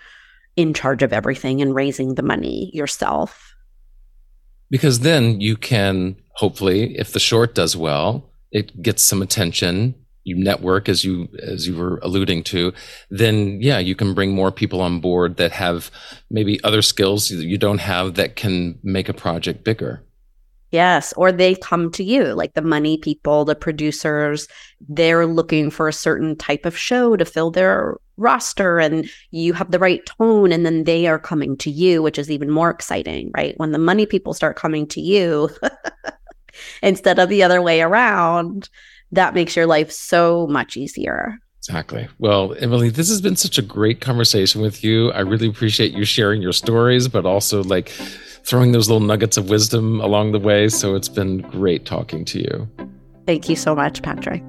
in 0.57 0.74
charge 0.74 1.03
of 1.03 1.12
everything 1.12 1.62
and 1.62 1.74
raising 1.74 2.14
the 2.14 2.22
money 2.22 2.70
yourself. 2.74 3.55
Because 4.68 5.01
then 5.01 5.41
you 5.41 5.57
can 5.57 6.16
hopefully, 6.34 6.97
if 6.99 7.12
the 7.12 7.20
short 7.20 7.55
does 7.55 7.76
well, 7.76 8.30
it 8.51 8.82
gets 8.82 9.03
some 9.03 9.22
attention. 9.22 9.95
You 10.24 10.36
network 10.36 10.88
as 10.88 11.03
you 11.05 11.28
as 11.43 11.66
you 11.66 11.76
were 11.76 11.99
alluding 12.03 12.45
to, 12.45 12.72
then 13.11 13.61
yeah, 13.61 13.78
you 13.78 13.95
can 13.95 14.12
bring 14.12 14.32
more 14.32 14.53
people 14.53 14.80
on 14.80 15.01
board 15.01 15.38
that 15.38 15.53
have 15.53 15.91
maybe 16.30 16.62
other 16.62 16.82
skills 16.82 17.28
that 17.28 17.47
you 17.47 17.57
don't 17.57 17.80
have 17.80 18.14
that 18.14 18.36
can 18.36 18.78
make 18.82 19.09
a 19.09 19.14
project 19.14 19.64
bigger. 19.64 20.05
Yes, 20.71 21.12
or 21.16 21.33
they 21.33 21.57
come 21.57 21.91
to 21.93 22.05
you, 22.05 22.27
like 22.27 22.55
the 22.55 22.62
money 22.62 22.97
people, 22.97 23.45
the 23.45 23.57
producers, 23.57 24.47
they're 24.89 25.27
looking 25.27 25.71
for 25.71 25.89
a 25.89 25.93
certain 25.93 26.37
type 26.37 26.64
of 26.64 26.77
show 26.77 27.16
to 27.16 27.25
fill 27.25 27.51
their 27.51 27.97
roster 28.16 28.79
and 28.79 29.09
you 29.31 29.53
have 29.53 29.71
the 29.71 29.79
right 29.79 30.05
tone 30.07 30.53
and 30.53 30.64
then 30.64 30.85
they 30.85 31.07
are 31.07 31.18
coming 31.18 31.57
to 31.57 31.71
you, 31.71 32.03
which 32.03 32.18
is 32.18 32.31
even 32.31 32.51
more 32.51 32.71
exciting, 32.71 33.31
right? 33.37 33.55
When 33.57 33.73
the 33.73 33.79
money 33.79 34.07
people 34.07 34.33
start 34.33 34.57
coming 34.57 34.87
to 34.89 35.01
you 35.01 35.51
instead 36.83 37.18
of 37.18 37.29
the 37.29 37.43
other 37.43 37.61
way 37.62 37.81
around, 37.81 38.68
that 39.12 39.35
makes 39.35 39.57
your 39.57 39.66
life 39.66 39.91
so 39.91 40.47
much 40.47 40.77
easier. 40.77 41.39
Exactly. 41.59 42.09
Well, 42.18 42.55
Emily, 42.59 42.91
this 42.91 43.09
has 43.09 43.21
been 43.21 43.37
such 43.37 43.59
a 43.59 43.62
great 43.62 44.01
conversation 44.01 44.62
with 44.62 44.83
you. 44.83 45.12
I 45.12 45.21
really 45.21 45.49
appreciate 45.49 45.93
you 45.93 46.05
sharing 46.05 46.41
your 46.41 46.53
stories, 46.53 47.07
but 47.07 47.27
also 47.27 47.62
like 47.64 47.93
throwing 48.45 48.72
those 48.72 48.88
little 48.88 49.07
nuggets 49.07 49.36
of 49.36 49.51
wisdom 49.51 50.01
along 50.01 50.32
the 50.32 50.38
way. 50.38 50.68
So 50.68 50.95
it's 50.95 51.09
been 51.09 51.38
great 51.38 51.84
talking 51.84 52.24
to 52.26 52.38
you. 52.38 52.68
Thank 53.26 53.49
you 53.49 53.57
so 53.57 53.74
much, 53.74 54.03
Patrick. 54.03 54.43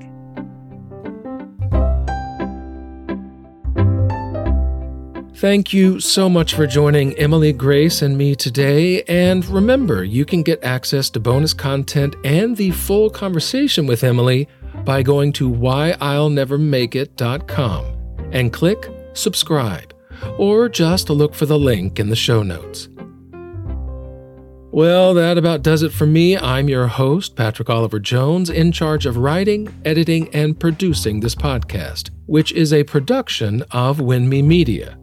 Thank 5.36 5.74
you 5.74 6.00
so 6.00 6.30
much 6.30 6.54
for 6.54 6.68
joining 6.68 7.18
Emily, 7.18 7.52
Grace, 7.52 8.04
and 8.04 8.16
me 8.16 8.36
today. 8.36 9.02
And 9.04 9.44
remember, 9.46 10.04
you 10.04 10.24
can 10.24 10.44
get 10.44 10.64
access 10.64 11.10
to 11.10 11.20
bonus 11.20 11.52
content 11.52 12.16
and 12.24 12.56
the 12.56 12.70
full 12.70 13.10
conversation 13.10 13.88
with 13.88 14.04
Emily 14.04 14.48
by 14.86 15.02
going 15.02 15.34
to 15.34 15.50
whyillnevermakeit.com 15.50 17.86
and 18.32 18.54
click 18.54 18.88
subscribe, 19.14 19.96
or 20.38 20.70
just 20.70 21.10
look 21.10 21.34
for 21.34 21.48
the 21.48 21.58
link 21.58 22.00
in 22.00 22.10
the 22.10 22.16
show 22.16 22.44
notes. 22.44 22.88
Well, 24.74 25.14
that 25.16 25.38
about 25.38 25.64
does 25.64 25.84
it 25.84 25.92
for 25.92 26.06
me. 26.06 26.38
I'm 26.38 26.70
your 26.70 26.88
host, 26.88 27.36
Patrick 27.36 27.70
Oliver 27.70 28.00
Jones, 28.00 28.50
in 28.50 28.72
charge 28.72 29.06
of 29.06 29.18
writing, 29.18 29.68
editing, 29.84 30.34
and 30.34 30.58
producing 30.58 31.20
this 31.20 31.36
podcast, 31.36 32.10
which 32.28 32.54
is 32.54 32.72
a 32.72 32.86
production 32.86 33.64
of 33.72 33.98
WINMI 33.98 34.42
Media, 34.42 34.98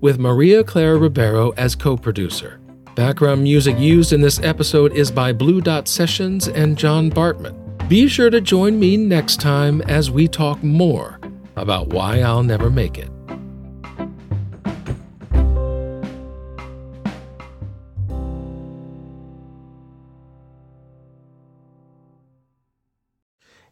with 0.00 0.18
Maria 0.18 0.64
Clara 0.64 0.98
Ribeiro 0.98 1.52
as 1.52 1.76
co 1.76 1.96
producer. 1.96 2.58
Background 2.96 3.44
music 3.44 3.78
used 3.78 4.12
in 4.12 4.20
this 4.20 4.40
episode 4.40 4.92
is 4.94 5.12
by 5.12 5.32
Blue 5.32 5.60
Dot 5.60 5.86
Sessions 5.86 6.48
and 6.48 6.76
John 6.76 7.08
Bartman. 7.08 7.88
Be 7.88 8.08
sure 8.08 8.30
to 8.30 8.40
join 8.40 8.80
me 8.80 8.96
next 8.96 9.40
time 9.40 9.80
as 9.82 10.10
we 10.10 10.26
talk 10.26 10.60
more 10.64 11.20
about 11.54 11.90
why 11.90 12.18
I'll 12.18 12.42
never 12.42 12.68
make 12.68 12.98
it. 12.98 13.13